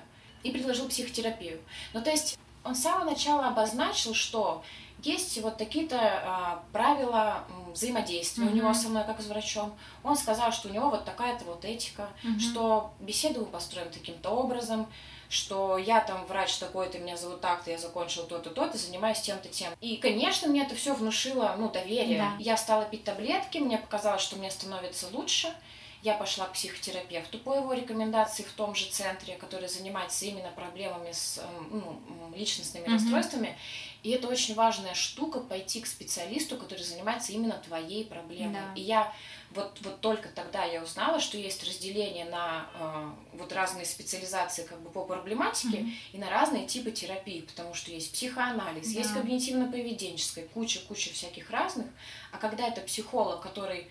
и 0.43 0.51
предложил 0.51 0.89
психотерапию. 0.89 1.61
Ну, 1.93 2.01
то 2.01 2.09
есть 2.11 2.37
он 2.65 2.75
с 2.75 2.81
самого 2.81 3.09
начала 3.09 3.47
обозначил, 3.47 4.13
что 4.13 4.65
есть 5.01 5.41
вот 5.41 5.57
такие-то 5.57 5.97
а, 5.97 6.63
правила 6.73 7.45
взаимодействия 7.71 8.43
mm-hmm. 8.43 8.51
у 8.51 8.55
него 8.55 8.73
со 8.73 8.89
мной 8.89 9.05
как 9.05 9.21
с 9.21 9.27
врачом. 9.27 9.73
Он 10.03 10.17
сказал, 10.17 10.51
что 10.51 10.67
у 10.67 10.73
него 10.73 10.89
вот 10.89 11.05
такая-то 11.05 11.45
вот 11.45 11.63
этика, 11.63 12.09
mm-hmm. 12.23 12.39
что 12.39 12.93
беседу 12.99 13.39
мы 13.39 13.45
построим 13.45 13.89
таким-то 13.91 14.31
образом, 14.31 14.87
что 15.35 15.77
я 15.77 15.99
там 15.99 16.25
врач 16.25 16.55
такой-то, 16.57 16.97
меня 16.97 17.17
зовут 17.17 17.41
так-то, 17.41 17.69
я 17.69 17.77
закончил 17.77 18.23
то-то, 18.23 18.49
то-то, 18.49 18.77
занимаюсь 18.77 19.19
тем-то, 19.19 19.49
тем. 19.49 19.73
И, 19.81 19.97
конечно, 19.97 20.47
мне 20.47 20.63
это 20.63 20.75
все 20.75 20.93
внушило, 20.93 21.55
ну, 21.57 21.69
доверие. 21.69 22.19
Да. 22.19 22.35
Я 22.39 22.57
стала 22.57 22.85
пить 22.85 23.03
таблетки, 23.03 23.57
мне 23.57 23.77
показалось, 23.77 24.21
что 24.21 24.37
мне 24.37 24.49
становится 24.49 25.07
лучше. 25.11 25.53
Я 26.01 26.13
пошла 26.13 26.45
к 26.45 26.53
психотерапевту 26.53 27.39
по 27.39 27.55
его 27.55 27.73
рекомендации 27.73 28.43
в 28.43 28.51
том 28.51 28.75
же 28.75 28.85
центре, 28.85 29.35
который 29.35 29.67
занимается 29.67 30.25
именно 30.25 30.51
проблемами 30.51 31.11
с 31.11 31.39
эм, 31.39 31.69
ну, 31.71 32.35
личностными 32.35 32.85
mm-hmm. 32.85 32.93
расстройствами. 32.93 33.57
И 34.03 34.11
это 34.11 34.27
очень 34.27 34.53
важная 34.53 34.93
штука 34.93 35.39
пойти 35.39 35.81
к 35.81 35.87
специалисту, 35.87 36.57
который 36.57 36.83
занимается 36.83 37.33
именно 37.33 37.55
твоей 37.55 38.05
проблемой. 38.05 38.53
Да. 38.53 38.73
И 38.75 38.81
я 38.81 39.11
вот, 39.55 39.79
вот 39.81 40.01
только 40.01 40.29
тогда 40.29 40.65
я 40.65 40.83
узнала, 40.83 41.19
что 41.19 41.37
есть 41.37 41.63
разделение 41.63 42.25
на 42.25 42.67
э, 42.73 43.11
вот 43.33 43.51
разные 43.53 43.85
специализации 43.85 44.63
как 44.63 44.81
бы 44.81 44.89
по 44.89 45.05
проблематике 45.05 45.77
mm-hmm. 45.77 45.93
и 46.13 46.17
на 46.17 46.29
разные 46.29 46.67
типы 46.67 46.91
терапии, 46.91 47.41
потому 47.41 47.73
что 47.73 47.91
есть 47.91 48.11
психоанализ, 48.11 48.91
да. 48.91 48.99
есть 48.99 49.11
когнитивно-поведенческая, 49.11 50.47
куча-куча 50.49 51.11
всяких 51.11 51.49
разных. 51.49 51.87
А 52.31 52.37
когда 52.37 52.67
это 52.67 52.81
психолог, 52.81 53.41
который 53.41 53.87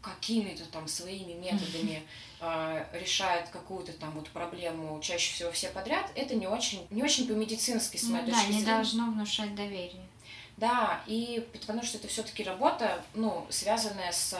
какими-то 0.00 0.64
там 0.64 0.88
своими 0.88 1.34
методами 1.34 2.02
э, 2.40 2.86
решает 2.94 3.48
какую-то 3.50 3.92
там 3.92 4.12
вот 4.12 4.30
проблему, 4.30 4.98
чаще 5.02 5.34
всего 5.34 5.52
все 5.52 5.68
подряд, 5.68 6.10
это 6.14 6.34
не 6.34 6.46
очень, 6.46 6.86
не 6.90 7.02
очень 7.02 7.26
по-медицински, 7.28 7.98
с 7.98 8.04
моей 8.04 8.24
ну, 8.24 8.32
точки 8.32 8.40
да, 8.40 8.46
зрения. 8.46 8.64
Да, 8.64 8.70
не 8.70 8.76
должно 8.76 9.10
внушать 9.10 9.54
доверие. 9.54 10.09
Да, 10.60 11.00
и 11.06 11.48
потому 11.52 11.82
что 11.82 11.96
это 11.96 12.06
все-таки 12.06 12.44
работа, 12.44 13.02
ну, 13.14 13.46
связанная 13.48 14.12
с, 14.12 14.38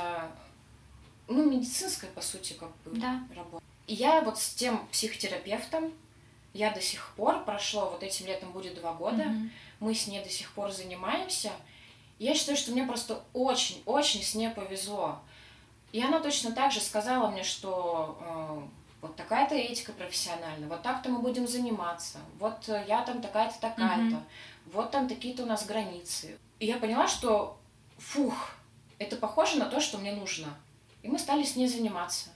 ну, 1.29 1.51
медицинской, 1.51 2.11
по 2.11 2.21
сути, 2.21 2.53
как 2.53 2.69
бы 2.85 3.01
да. 3.01 3.23
работа. 3.35 3.65
И 3.87 3.95
я 3.95 4.21
вот 4.21 4.39
с 4.39 4.53
тем 4.53 4.87
психотерапевтом, 4.89 5.95
я 6.53 6.73
до 6.73 6.83
сих 6.83 7.15
пор, 7.17 7.43
прошло 7.45 7.89
вот 7.89 8.03
этим 8.03 8.27
летом 8.27 8.53
будет 8.53 8.75
два 8.75 8.93
года, 8.93 9.23
mm-hmm. 9.23 9.49
мы 9.81 9.95
с 9.95 10.07
ней 10.09 10.23
до 10.23 10.29
сих 10.29 10.53
пор 10.53 10.71
занимаемся. 10.73 11.53
Я 12.19 12.35
считаю, 12.35 12.59
что 12.59 12.73
мне 12.73 12.85
просто 12.85 13.25
очень-очень 13.33 14.23
с 14.23 14.35
ней 14.35 14.51
повезло. 14.51 15.21
И 15.93 16.03
она 16.03 16.21
точно 16.21 16.53
так 16.53 16.71
же 16.71 16.81
сказала 16.81 17.31
мне, 17.31 17.45
что 17.45 18.19
э, 18.21 18.61
вот 19.01 19.17
такая-то 19.17 19.55
этика 19.55 19.93
профессиональная, 19.93 20.69
вот 20.69 20.83
так-то 20.83 21.09
мы 21.09 21.21
будем 21.21 21.49
заниматься, 21.49 22.19
вот 22.39 22.69
я 22.69 23.03
там 23.05 23.23
такая-то, 23.23 23.59
такая-то. 23.59 24.17
Mm-hmm 24.17 24.25
вот 24.73 24.91
там 24.91 25.09
такие-то 25.09 25.43
у 25.43 25.47
нас 25.47 25.67
границы. 25.67 26.39
И 26.59 26.67
я 26.67 26.79
поняла, 26.79 27.09
что 27.09 27.59
фух, 27.99 28.35
это 28.99 29.17
похоже 29.17 29.59
на 29.59 29.67
то, 29.67 29.81
что 29.81 29.99
мне 29.99 30.13
нужно. 30.13 30.49
И 31.03 31.09
мы 31.09 31.19
стали 31.19 31.43
с 31.43 31.57
ней 31.57 31.69
заниматься. 31.69 32.31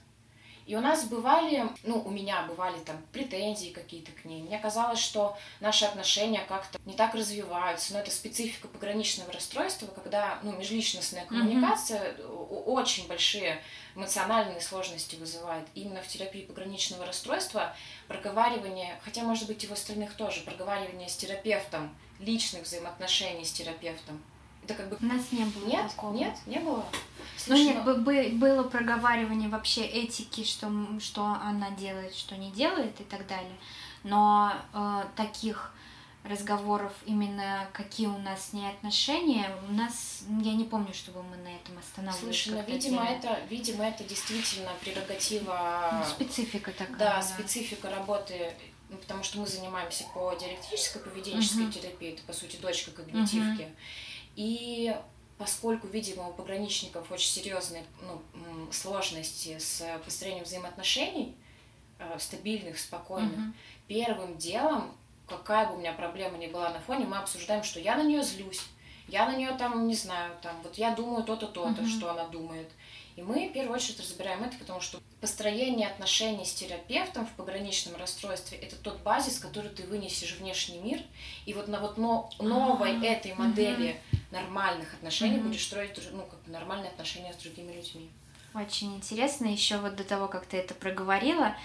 И 0.65 0.75
у 0.75 0.81
нас 0.81 1.05
бывали, 1.05 1.69
ну, 1.83 2.01
у 2.01 2.09
меня 2.09 2.43
бывали 2.43 2.79
там 2.79 2.97
претензии 3.11 3.69
какие-то 3.69 4.11
к 4.11 4.25
ней. 4.25 4.41
Мне 4.41 4.57
казалось, 4.57 4.99
что 4.99 5.37
наши 5.59 5.85
отношения 5.85 6.43
как-то 6.47 6.79
не 6.85 6.93
так 6.93 7.13
развиваются. 7.13 7.93
Но 7.93 7.99
это 7.99 8.09
специфика 8.09 8.67
пограничного 8.67 9.31
расстройства, 9.31 9.87
когда, 9.87 10.39
ну, 10.41 10.53
межличностная 10.53 11.25
коммуникация 11.25 12.13
mm-hmm. 12.13 12.63
очень 12.63 13.07
большие 13.07 13.61
эмоциональные 13.95 14.59
сложности 14.59 15.15
вызывает. 15.15 15.67
Именно 15.75 16.01
в 16.01 16.07
терапии 16.07 16.41
пограничного 16.41 17.05
расстройства 17.05 17.75
проговаривание, 18.07 18.99
хотя, 19.03 19.21
может 19.21 19.47
быть, 19.47 19.63
и 19.63 19.67
в 19.67 19.71
остальных 19.71 20.15
тоже, 20.15 20.41
проговаривание 20.41 21.09
с 21.09 21.15
терапевтом, 21.15 21.95
личных 22.19 22.63
взаимоотношений 22.63 23.45
с 23.45 23.51
терапевтом, 23.51 24.23
это 24.65 24.73
как 24.73 24.89
бы... 24.89 24.97
У 24.99 25.05
нас 25.05 25.31
не 25.31 25.45
было 25.45 25.65
Нет? 25.67 25.89
такого. 25.89 26.13
Нет? 26.13 26.35
Не 26.45 26.59
было? 26.59 26.85
Слушай, 27.37 27.75
ну, 27.75 27.93
нет, 27.95 28.31
ну... 28.31 28.37
было 28.39 28.63
проговаривание 28.63 29.49
вообще 29.49 29.85
этики, 29.85 30.43
что, 30.43 30.71
что 30.99 31.25
она 31.25 31.71
делает, 31.71 32.13
что 32.15 32.35
не 32.35 32.51
делает 32.51 32.99
и 32.99 33.03
так 33.03 33.27
далее. 33.27 33.55
Но 34.03 34.53
э, 34.73 35.03
таких 35.15 35.71
разговоров 36.23 36.91
именно 37.05 37.69
какие 37.71 38.07
у 38.07 38.17
нас 38.17 38.49
с 38.49 38.53
ней 38.53 38.67
отношения, 38.67 39.47
у 39.69 39.73
нас, 39.73 40.23
я 40.41 40.53
не 40.53 40.63
помню, 40.63 40.91
чтобы 40.93 41.21
мы 41.21 41.37
на 41.37 41.49
этом 41.49 41.77
останавливались. 41.77 42.43
Слушай, 42.43 42.61
ну, 42.61 42.73
видимо, 42.73 43.05
это, 43.05 43.39
видимо, 43.47 43.85
это 43.85 44.03
действительно 44.03 44.71
прерогатива... 44.81 46.03
Ну, 46.03 46.09
специфика 46.09 46.71
такая. 46.71 46.97
Да, 46.97 47.15
да, 47.17 47.21
специфика 47.21 47.91
работы 47.91 48.53
ну, 48.89 48.97
потому 48.97 49.23
что 49.23 49.39
мы 49.39 49.47
занимаемся 49.47 50.03
по 50.13 50.33
диалектической 50.35 51.01
поведенческой 51.01 51.63
uh-huh. 51.63 51.71
терапии, 51.71 52.13
это, 52.13 52.21
по 52.23 52.33
сути, 52.33 52.57
дочка 52.57 52.91
когнитивки. 52.91 53.63
Uh-huh. 53.63 53.75
И 54.35 54.95
поскольку, 55.37 55.87
видимо, 55.87 56.29
у 56.29 56.33
пограничников 56.33 57.11
очень 57.11 57.29
серьезные 57.29 57.83
ну, 58.01 58.71
сложности 58.71 59.57
с 59.59 59.83
построением 60.03 60.43
взаимоотношений, 60.43 61.35
э, 61.99 62.17
стабильных, 62.19 62.79
спокойных, 62.79 63.37
uh-huh. 63.37 63.53
первым 63.87 64.37
делом, 64.37 64.91
какая 65.27 65.67
бы 65.67 65.75
у 65.75 65.77
меня 65.77 65.93
проблема 65.93 66.37
ни 66.37 66.47
была 66.47 66.69
на 66.69 66.79
фоне, 66.79 67.05
мы 67.05 67.17
обсуждаем, 67.17 67.63
что 67.63 67.79
я 67.79 67.95
на 67.95 68.03
нее 68.03 68.23
злюсь, 68.23 68.61
я 69.07 69.25
на 69.25 69.35
нее 69.35 69.51
там, 69.57 69.87
не 69.87 69.95
знаю, 69.95 70.31
там, 70.41 70.55
вот 70.63 70.77
я 70.77 70.91
думаю 70.91 71.23
то-то, 71.23 71.47
то-то, 71.47 71.81
uh-huh. 71.81 71.87
что 71.87 72.11
она 72.11 72.27
думает. 72.27 72.71
И 73.15 73.21
мы 73.21 73.47
в 73.47 73.53
первую 73.53 73.75
очередь 73.75 73.99
разбираем 73.99 74.43
это, 74.43 74.57
потому 74.57 74.81
что 74.81 74.99
построение 75.21 75.87
отношений 75.87 76.45
с 76.45 76.53
терапевтом 76.53 77.25
в 77.25 77.31
пограничном 77.31 77.95
расстройстве 77.95 78.57
это 78.57 78.75
тот 78.75 79.01
базис, 79.03 79.39
который 79.39 79.69
ты 79.69 79.83
вынесешь 79.83 80.33
в 80.33 80.39
внешний 80.39 80.79
мир. 80.79 80.99
И 81.45 81.53
вот 81.53 81.69
на 81.69 81.79
вот 81.79 81.97
но, 81.97 82.29
новой 82.39 82.91
А-а-а. 82.91 83.05
этой 83.05 83.33
модели 83.33 84.01
угу. 84.11 84.19
нормальных 84.31 84.93
отношений 84.95 85.37
угу. 85.37 85.47
будешь 85.47 85.63
строить 85.63 85.91
ну, 86.11 86.23
как 86.23 86.41
бы 86.43 86.51
нормальные 86.51 86.89
отношения 86.89 87.33
с 87.33 87.37
другими 87.37 87.71
людьми. 87.71 88.09
Очень 88.53 88.95
интересно. 88.95 89.47
Еще 89.47 89.77
вот 89.77 89.95
до 89.95 90.03
того, 90.03 90.27
как 90.27 90.45
ты 90.45 90.57
это 90.57 90.73
проговорила, 90.73 91.55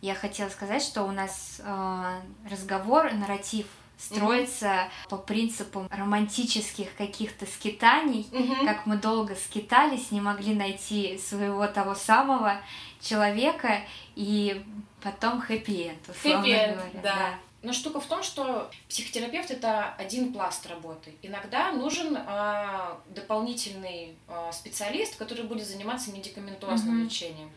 я 0.00 0.14
хотела 0.14 0.48
сказать, 0.48 0.82
что 0.82 1.04
у 1.04 1.10
нас 1.10 1.60
э, 1.64 2.20
разговор, 2.50 3.12
нарратив 3.12 3.66
строится 3.98 4.66
mm-hmm. 4.66 5.08
по 5.08 5.16
принципам 5.16 5.88
романтических 5.90 6.94
каких-то 6.96 7.46
скитаний, 7.46 8.26
mm-hmm. 8.30 8.64
как 8.64 8.86
мы 8.86 8.96
долго 8.96 9.34
скитались, 9.34 10.10
не 10.10 10.20
могли 10.20 10.54
найти 10.54 11.18
своего 11.18 11.66
того 11.66 11.94
самого 11.94 12.60
человека, 13.00 13.80
и 14.16 14.64
потом 15.02 15.40
хэппи-энд, 15.40 16.00
условно 16.08 16.42
хэппи 16.42 16.50
говоря. 16.50 16.76
Да. 16.94 17.02
да. 17.02 17.34
Но 17.64 17.72
штука 17.72 17.98
в 17.98 18.06
том, 18.06 18.22
что 18.22 18.70
психотерапевт 18.90 19.50
это 19.50 19.94
один 19.94 20.34
пласт 20.34 20.66
работы. 20.66 21.14
Иногда 21.22 21.72
нужен 21.72 22.14
э, 22.14 22.96
дополнительный 23.08 24.16
э, 24.28 24.50
специалист, 24.52 25.16
который 25.16 25.44
будет 25.44 25.66
заниматься 25.66 26.12
медикаментозным 26.12 27.00
mm-hmm. 27.00 27.04
лечением. 27.04 27.50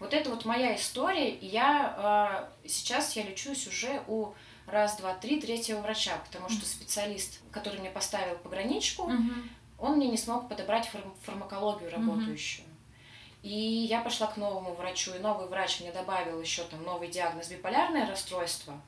Вот 0.00 0.14
это 0.14 0.30
вот 0.30 0.44
моя 0.44 0.74
история, 0.74 1.30
и 1.30 1.46
я 1.46 2.48
э, 2.64 2.68
сейчас 2.68 3.14
я 3.14 3.22
лечусь 3.22 3.68
уже 3.68 4.02
у 4.08 4.32
раз, 4.66 4.96
два, 4.96 5.14
три, 5.14 5.40
третьего 5.40 5.80
врача, 5.80 6.16
потому 6.26 6.48
что 6.48 6.64
специалист, 6.66 7.40
который 7.50 7.80
мне 7.80 7.90
поставил 7.90 8.36
пограничку, 8.36 9.06
Мгм. 9.08 9.50
он 9.78 9.96
мне 9.96 10.08
не 10.08 10.16
смог 10.16 10.48
подобрать 10.48 10.88
фарм- 10.92 11.14
фармакологию 11.22 11.90
работающую. 11.90 12.66
И 13.42 13.52
я 13.58 14.00
пошла 14.02 14.28
к 14.28 14.36
новому 14.36 14.74
врачу, 14.74 15.14
и 15.14 15.18
новый 15.18 15.48
врач 15.48 15.80
мне 15.80 15.90
добавил 15.90 16.40
еще 16.40 16.62
там 16.64 16.82
новый 16.84 17.08
диагноз 17.08 17.48
биполярное 17.48 18.06
расстройство, 18.06 18.80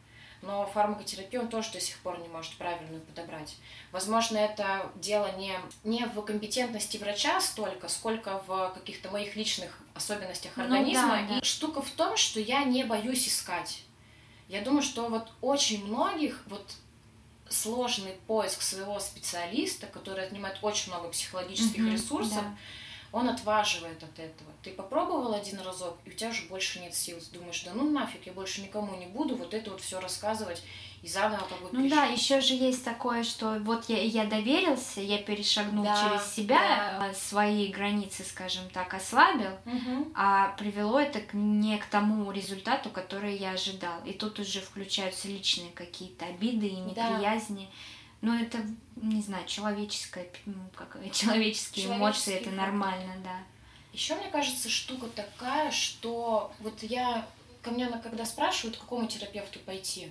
но 0.43 0.65
фармакотерапию 0.67 1.43
он 1.43 1.49
тоже 1.49 1.73
до 1.73 1.81
сих 1.81 1.99
пор 1.99 2.21
не 2.21 2.29
может 2.29 2.55
правильную 2.57 3.01
подобрать. 3.01 3.57
Возможно, 3.91 4.37
это 4.39 4.93
дело 4.95 5.37
не, 5.37 5.59
не 5.83 6.05
в 6.07 6.23
компетентности 6.23 6.99
врача 6.99 7.41
столько, 7.41 7.89
сколько 7.89 8.41
в 8.47 8.71
каких-то 8.75 9.11
моих 9.11 9.35
личных 9.35 9.77
особенностях 9.95 10.53
Ну 10.57 10.63
организма. 10.65 11.17
да, 11.23 11.35
да. 11.35 11.39
И 11.39 11.45
штука 11.45 11.83
в 11.83 11.91
том, 11.91 12.17
что 12.17 12.39
я 12.39 12.63
не 12.63 12.85
боюсь 12.85 13.27
искать. 13.27 13.83
Я 14.49 14.61
думаю, 14.63 14.83
что 14.83 15.09
вот 15.09 15.33
очень 15.41 15.87
многих 15.87 16.43
вот 16.47 16.75
сложный 17.49 18.13
поиск 18.27 18.63
своего 18.63 18.99
специалиста, 19.01 19.87
который 19.87 20.25
отнимает 20.25 20.59
очень 20.63 20.93
много 20.93 21.09
психологических 21.09 21.83
Мгм, 21.83 21.93
ресурсов, 21.93 22.43
да. 22.43 22.57
Он 23.15 23.29
отваживает 23.29 24.03
от 24.03 24.19
этого. 24.19 24.51
Ты 24.63 24.73
попробовал 24.73 25.35
один 25.35 25.61
разок, 25.61 25.97
и 26.05 26.11
у 26.11 26.13
тебя 26.13 26.31
уже 26.31 26.43
больше 26.49 26.81
нет 26.81 26.95
сил. 26.97 27.17
Ты 27.21 27.39
думаешь, 27.39 27.63
да 27.63 27.71
ну 27.73 27.89
нафиг, 27.89 28.27
я 28.27 28.33
больше 28.33 28.61
никому 28.61 28.97
не 28.97 29.07
буду 29.07 29.37
вот 29.37 29.55
это 29.55 29.71
вот 29.71 29.81
все 29.81 30.01
рассказывать 30.01 30.65
и 31.01 31.07
заново 31.07 31.47
как 31.49 31.61
бы 31.63 31.69
Ну 31.71 31.89
да, 31.89 32.07
еще 32.07 32.41
же 32.41 32.55
есть 32.55 32.85
такое, 32.85 33.23
что 33.23 33.61
вот 33.61 33.85
я, 33.89 34.03
я 34.03 34.25
доверился, 34.25 35.01
я 35.01 35.19
перешагнул 35.19 35.85
Да, 35.85 35.95
через 35.95 36.35
себя, 36.35 37.09
э, 37.09 37.15
свои 37.15 37.69
границы, 37.69 38.25
скажем 38.25 38.69
так, 38.71 38.93
ослабил, 38.95 39.53
Мгм. 39.65 40.13
а 40.17 40.49
привело 40.59 40.99
это 40.99 41.21
к, 41.21 41.35
не 41.35 41.79
к 41.79 41.85
тому 41.87 42.33
результату, 42.33 42.91
который 42.91 43.37
я 43.37 43.53
ожидал. 43.53 44.01
И 44.05 44.13
тут 44.13 44.41
уже 44.41 44.61
включаются 44.61 45.29
личные 45.29 45.71
какие-то 45.71 46.25
обиды 46.27 46.67
и 46.67 46.95
Да. 46.97 47.19
Но 48.25 48.35
это, 48.35 48.59
не 48.97 49.21
знаю, 49.21 49.47
человеческое, 49.47 50.27
ну, 50.47 50.55
как, 50.75 50.97
человеческие 51.13 51.87
эмоции, 51.87 51.99
Человеческий 51.99 52.33
это 52.33 52.51
нормально, 52.53 53.15
да. 53.23 53.37
Еще, 53.93 54.15
мне 54.17 54.29
кажется, 54.29 54.71
штука 54.71 55.07
такая, 55.09 55.71
что 55.71 56.53
вот 56.61 56.83
я, 56.83 57.29
ко 57.61 57.71
мне 57.71 57.87
когда 58.03 58.25
спрашивают, 58.25 58.79
к 58.79 58.81
какому 58.81 59.07
терапевту 59.07 59.59
пойти, 59.61 60.11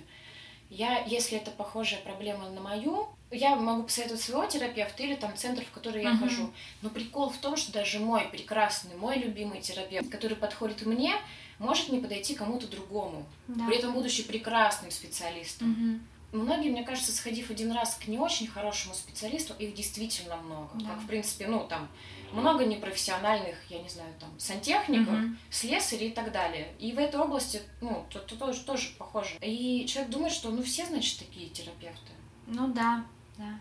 я, 0.70 1.04
если 1.04 1.38
это 1.38 1.50
похожая 1.50 2.00
проблема 2.02 2.48
на 2.50 2.60
мою, 2.60 3.08
я 3.32 3.56
могу 3.56 3.82
посоветовать 3.82 4.22
своего 4.22 4.46
терапевта 4.46 5.02
или 5.02 5.16
там 5.16 5.36
центр, 5.36 5.64
в 5.64 5.70
который 5.72 6.02
я 6.04 6.10
Мгм. 6.10 6.20
хожу. 6.20 6.52
Но 6.82 6.90
прикол 6.90 7.30
в 7.30 7.38
том, 7.38 7.56
что 7.56 7.72
даже 7.72 7.98
мой 7.98 8.28
прекрасный, 8.28 8.94
мой 8.96 9.18
любимый 9.18 9.60
терапевт, 9.60 10.08
который 10.08 10.36
подходит 10.36 10.86
мне, 10.86 11.14
может 11.58 11.88
не 11.88 11.98
подойти 11.98 12.34
кому-то 12.34 12.68
другому, 12.68 13.26
Да. 13.48 13.66
при 13.66 13.76
этом 13.76 13.92
будучи 13.92 14.22
прекрасным 14.22 14.90
специалистом. 14.90 15.70
Мгм. 15.70 16.06
Многие, 16.34 16.70
мне 16.70 16.82
кажется, 16.82 17.12
сходив 17.12 17.50
один 17.50 17.70
раз 17.72 17.94
к 17.94 18.08
не 18.08 18.18
очень 18.18 18.48
хорошему 18.48 18.92
специалисту, 18.94 19.54
их 19.58 19.74
действительно 19.74 20.36
много. 20.36 20.68
Да. 20.74 20.90
Как, 20.90 20.98
в 21.02 21.06
принципе, 21.06 21.46
ну, 21.46 21.64
там, 21.68 21.88
много 22.32 22.64
непрофессиональных, 22.64 23.56
я 23.70 23.80
не 23.80 23.88
знаю, 23.88 24.12
там, 24.18 24.28
сантехников, 24.38 25.14
Мгм. 25.14 25.38
слесарей 25.50 26.08
и 26.08 26.12
так 26.12 26.32
далее. 26.32 26.72
И 26.80 26.90
в 26.92 26.98
этой 26.98 27.20
области, 27.20 27.62
ну, 27.80 28.04
то, 28.10 28.18
то- 28.18 28.34
тоже, 28.36 28.60
тоже 28.64 28.88
похоже. 28.98 29.36
И 29.40 29.86
человек 29.86 30.10
думает, 30.10 30.32
что, 30.32 30.50
ну, 30.50 30.60
все, 30.64 30.84
значит, 30.86 31.20
такие 31.20 31.48
терапевты. 31.50 32.10
Ну 32.48 32.66
да, 32.66 33.04
да. 33.38 33.60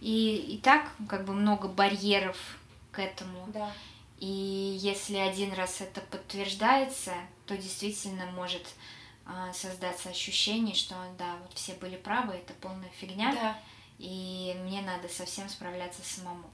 И, 0.00 0.36
и 0.36 0.58
так 0.58 0.92
как 1.08 1.24
бы 1.24 1.32
много 1.32 1.66
барьеров 1.66 2.38
к 2.92 3.00
этому. 3.00 3.46
Да. 3.48 3.72
И 4.20 4.78
если 4.80 5.16
один 5.16 5.52
раз 5.54 5.80
это 5.80 6.00
подтверждается, 6.02 7.12
то 7.46 7.56
действительно 7.56 8.26
может 8.26 8.64
создаться 9.54 10.10
ощущение, 10.10 10.74
что 10.74 10.94
да, 11.18 11.36
вот 11.42 11.52
все 11.54 11.74
были 11.74 11.96
правы, 11.96 12.34
это 12.34 12.52
полная 12.54 12.90
фигня, 12.98 13.32
Да. 13.34 13.58
и 13.98 14.54
мне 14.64 14.82
надо 14.82 15.08
совсем 15.08 15.48
справляться 15.48 16.02
самому. 16.02 16.50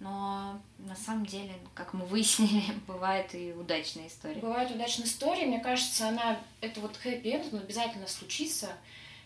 Но 0.00 0.60
на 0.78 0.96
самом 0.96 1.26
деле, 1.26 1.54
как 1.74 1.92
мы 1.94 2.04
выяснили, 2.06 2.62
бывают 2.86 3.34
и 3.34 3.52
удачные 3.52 4.08
истории. 4.08 4.40
Бывают 4.40 4.70
удачные 4.70 5.06
истории, 5.06 5.44
мне 5.44 5.60
кажется, 5.60 6.08
она, 6.08 6.40
это 6.60 6.80
вот 6.80 6.96
хэппи 6.96 7.28
энд, 7.28 7.52
он 7.52 7.60
обязательно 7.60 8.08
случится, 8.08 8.68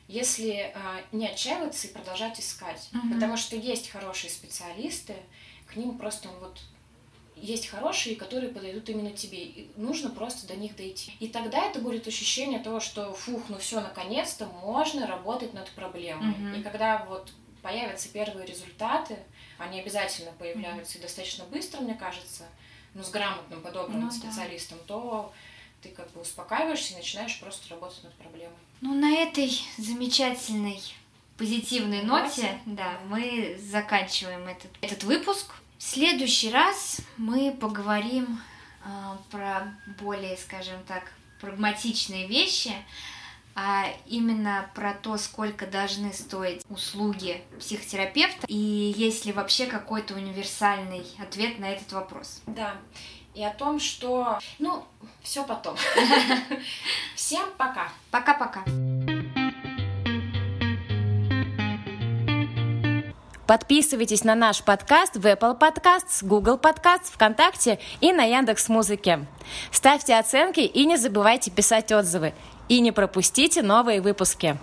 если 0.09 0.71
а, 0.75 1.01
не 1.13 1.27
отчаиваться 1.27 1.87
и 1.87 1.93
продолжать 1.93 2.39
искать. 2.39 2.89
Мгм. 2.93 3.15
Потому 3.15 3.37
что 3.37 3.57
есть 3.57 3.89
хорошие 3.89 4.31
специалисты, 4.31 5.17
к 5.67 5.77
ним 5.77 5.99
просто 5.99 6.29
вот 6.41 6.61
есть 7.37 7.67
хорошие, 7.69 8.17
которые 8.17 8.51
подойдут 8.51 8.89
именно 8.89 9.11
тебе. 9.11 9.45
И 9.45 9.71
нужно 9.77 10.11
просто 10.11 10.47
до 10.47 10.57
них 10.57 10.75
дойти. 10.77 11.13
И 11.21 11.29
тогда 11.29 11.67
это 11.67 11.79
будет 11.81 12.07
ощущение 12.09 12.59
того, 12.59 12.81
что 12.81 13.13
фух, 13.13 13.43
ну 13.49 13.59
все, 13.59 13.81
наконец-то 13.81 14.47
можно 14.47 15.07
работать 15.07 15.53
над 15.55 15.71
проблемой. 15.71 16.29
Мгм. 16.35 16.55
И 16.55 16.63
когда 16.63 17.05
вот 17.09 17.31
появятся 17.63 18.09
первые 18.09 18.47
результаты, 18.47 19.19
они 19.59 19.81
обязательно 19.81 20.33
появляются 20.33 20.99
и 20.99 21.01
достаточно 21.01 21.45
быстро, 21.45 21.81
мне 21.81 21.95
кажется, 21.95 22.45
ну, 22.95 23.03
с 23.03 23.11
грамотным, 23.11 23.61
подобранным 23.61 24.05
Ну 24.07 24.11
да. 24.11 24.15
специалистом, 24.15 24.79
то 24.87 25.33
ты 25.83 25.91
как 25.91 26.11
бы 26.13 26.21
успокаиваешься 26.23 26.95
и 26.95 26.97
начинаешь 26.97 27.39
просто 27.41 27.69
работать 27.71 28.03
над 28.05 28.15
проблемой. 28.15 28.57
Ну, 28.81 28.95
на 28.95 29.13
этой 29.15 29.51
замечательной 29.79 30.81
позитивной 31.37 32.03
ноте, 32.03 32.43
Ноте. 32.43 32.59
да, 32.67 32.99
мы 33.09 33.59
заканчиваем 33.61 34.47
этот, 34.49 34.71
этот 34.81 35.05
выпуск. 35.05 35.53
В 35.79 35.83
следующий 35.83 36.51
раз 36.51 37.01
мы 37.19 37.53
поговорим 37.53 38.41
а, 38.83 39.19
про 39.31 39.75
более, 40.01 40.37
скажем 40.39 40.83
так, 40.89 41.13
прагматичные 41.41 42.27
вещи, 42.27 42.73
а 43.55 43.87
именно 44.07 44.71
про 44.75 44.95
то, 44.95 45.19
сколько 45.19 45.67
должны 45.67 46.13
стоить 46.15 46.63
услуги 46.71 47.43
психотерапевта 47.59 48.47
и 48.49 48.57
есть 48.97 49.27
ли 49.27 49.33
вообще 49.33 49.67
какой-то 49.67 50.15
универсальный 50.15 51.05
ответ 51.19 51.59
на 51.59 51.71
этот 51.71 51.93
вопрос. 51.93 52.43
Да. 52.47 52.77
И 53.35 53.45
о 53.45 53.51
том, 53.51 53.79
что... 53.79 54.39
Ну, 54.59 54.83
все 55.23 55.45
потом. 55.45 55.77
Всем 57.15 57.51
пока. 57.59 57.93
Пока-пока. 58.11 58.65
Подписывайтесь 63.47 64.25
на 64.25 64.35
наш 64.35 64.63
подкаст 64.63 65.17
в 65.17 65.25
Apple 65.25 65.59
Podcasts, 65.59 66.23
Google 66.23 66.59
Podcasts, 66.59 67.13
ВКонтакте 67.13 67.79
и 68.01 68.13
на 68.13 68.25
Яндекс 68.25 68.69
Музыке. 68.69 69.25
Ставьте 69.71 70.17
оценки 70.17 70.61
и 70.61 70.85
не 70.85 70.97
забывайте 70.97 71.53
писать 71.53 71.93
отзывы. 71.93 72.35
И 72.69 72.81
не 72.81 72.91
пропустите 72.91 73.63
новые 73.63 74.01
выпуски. 74.01 74.57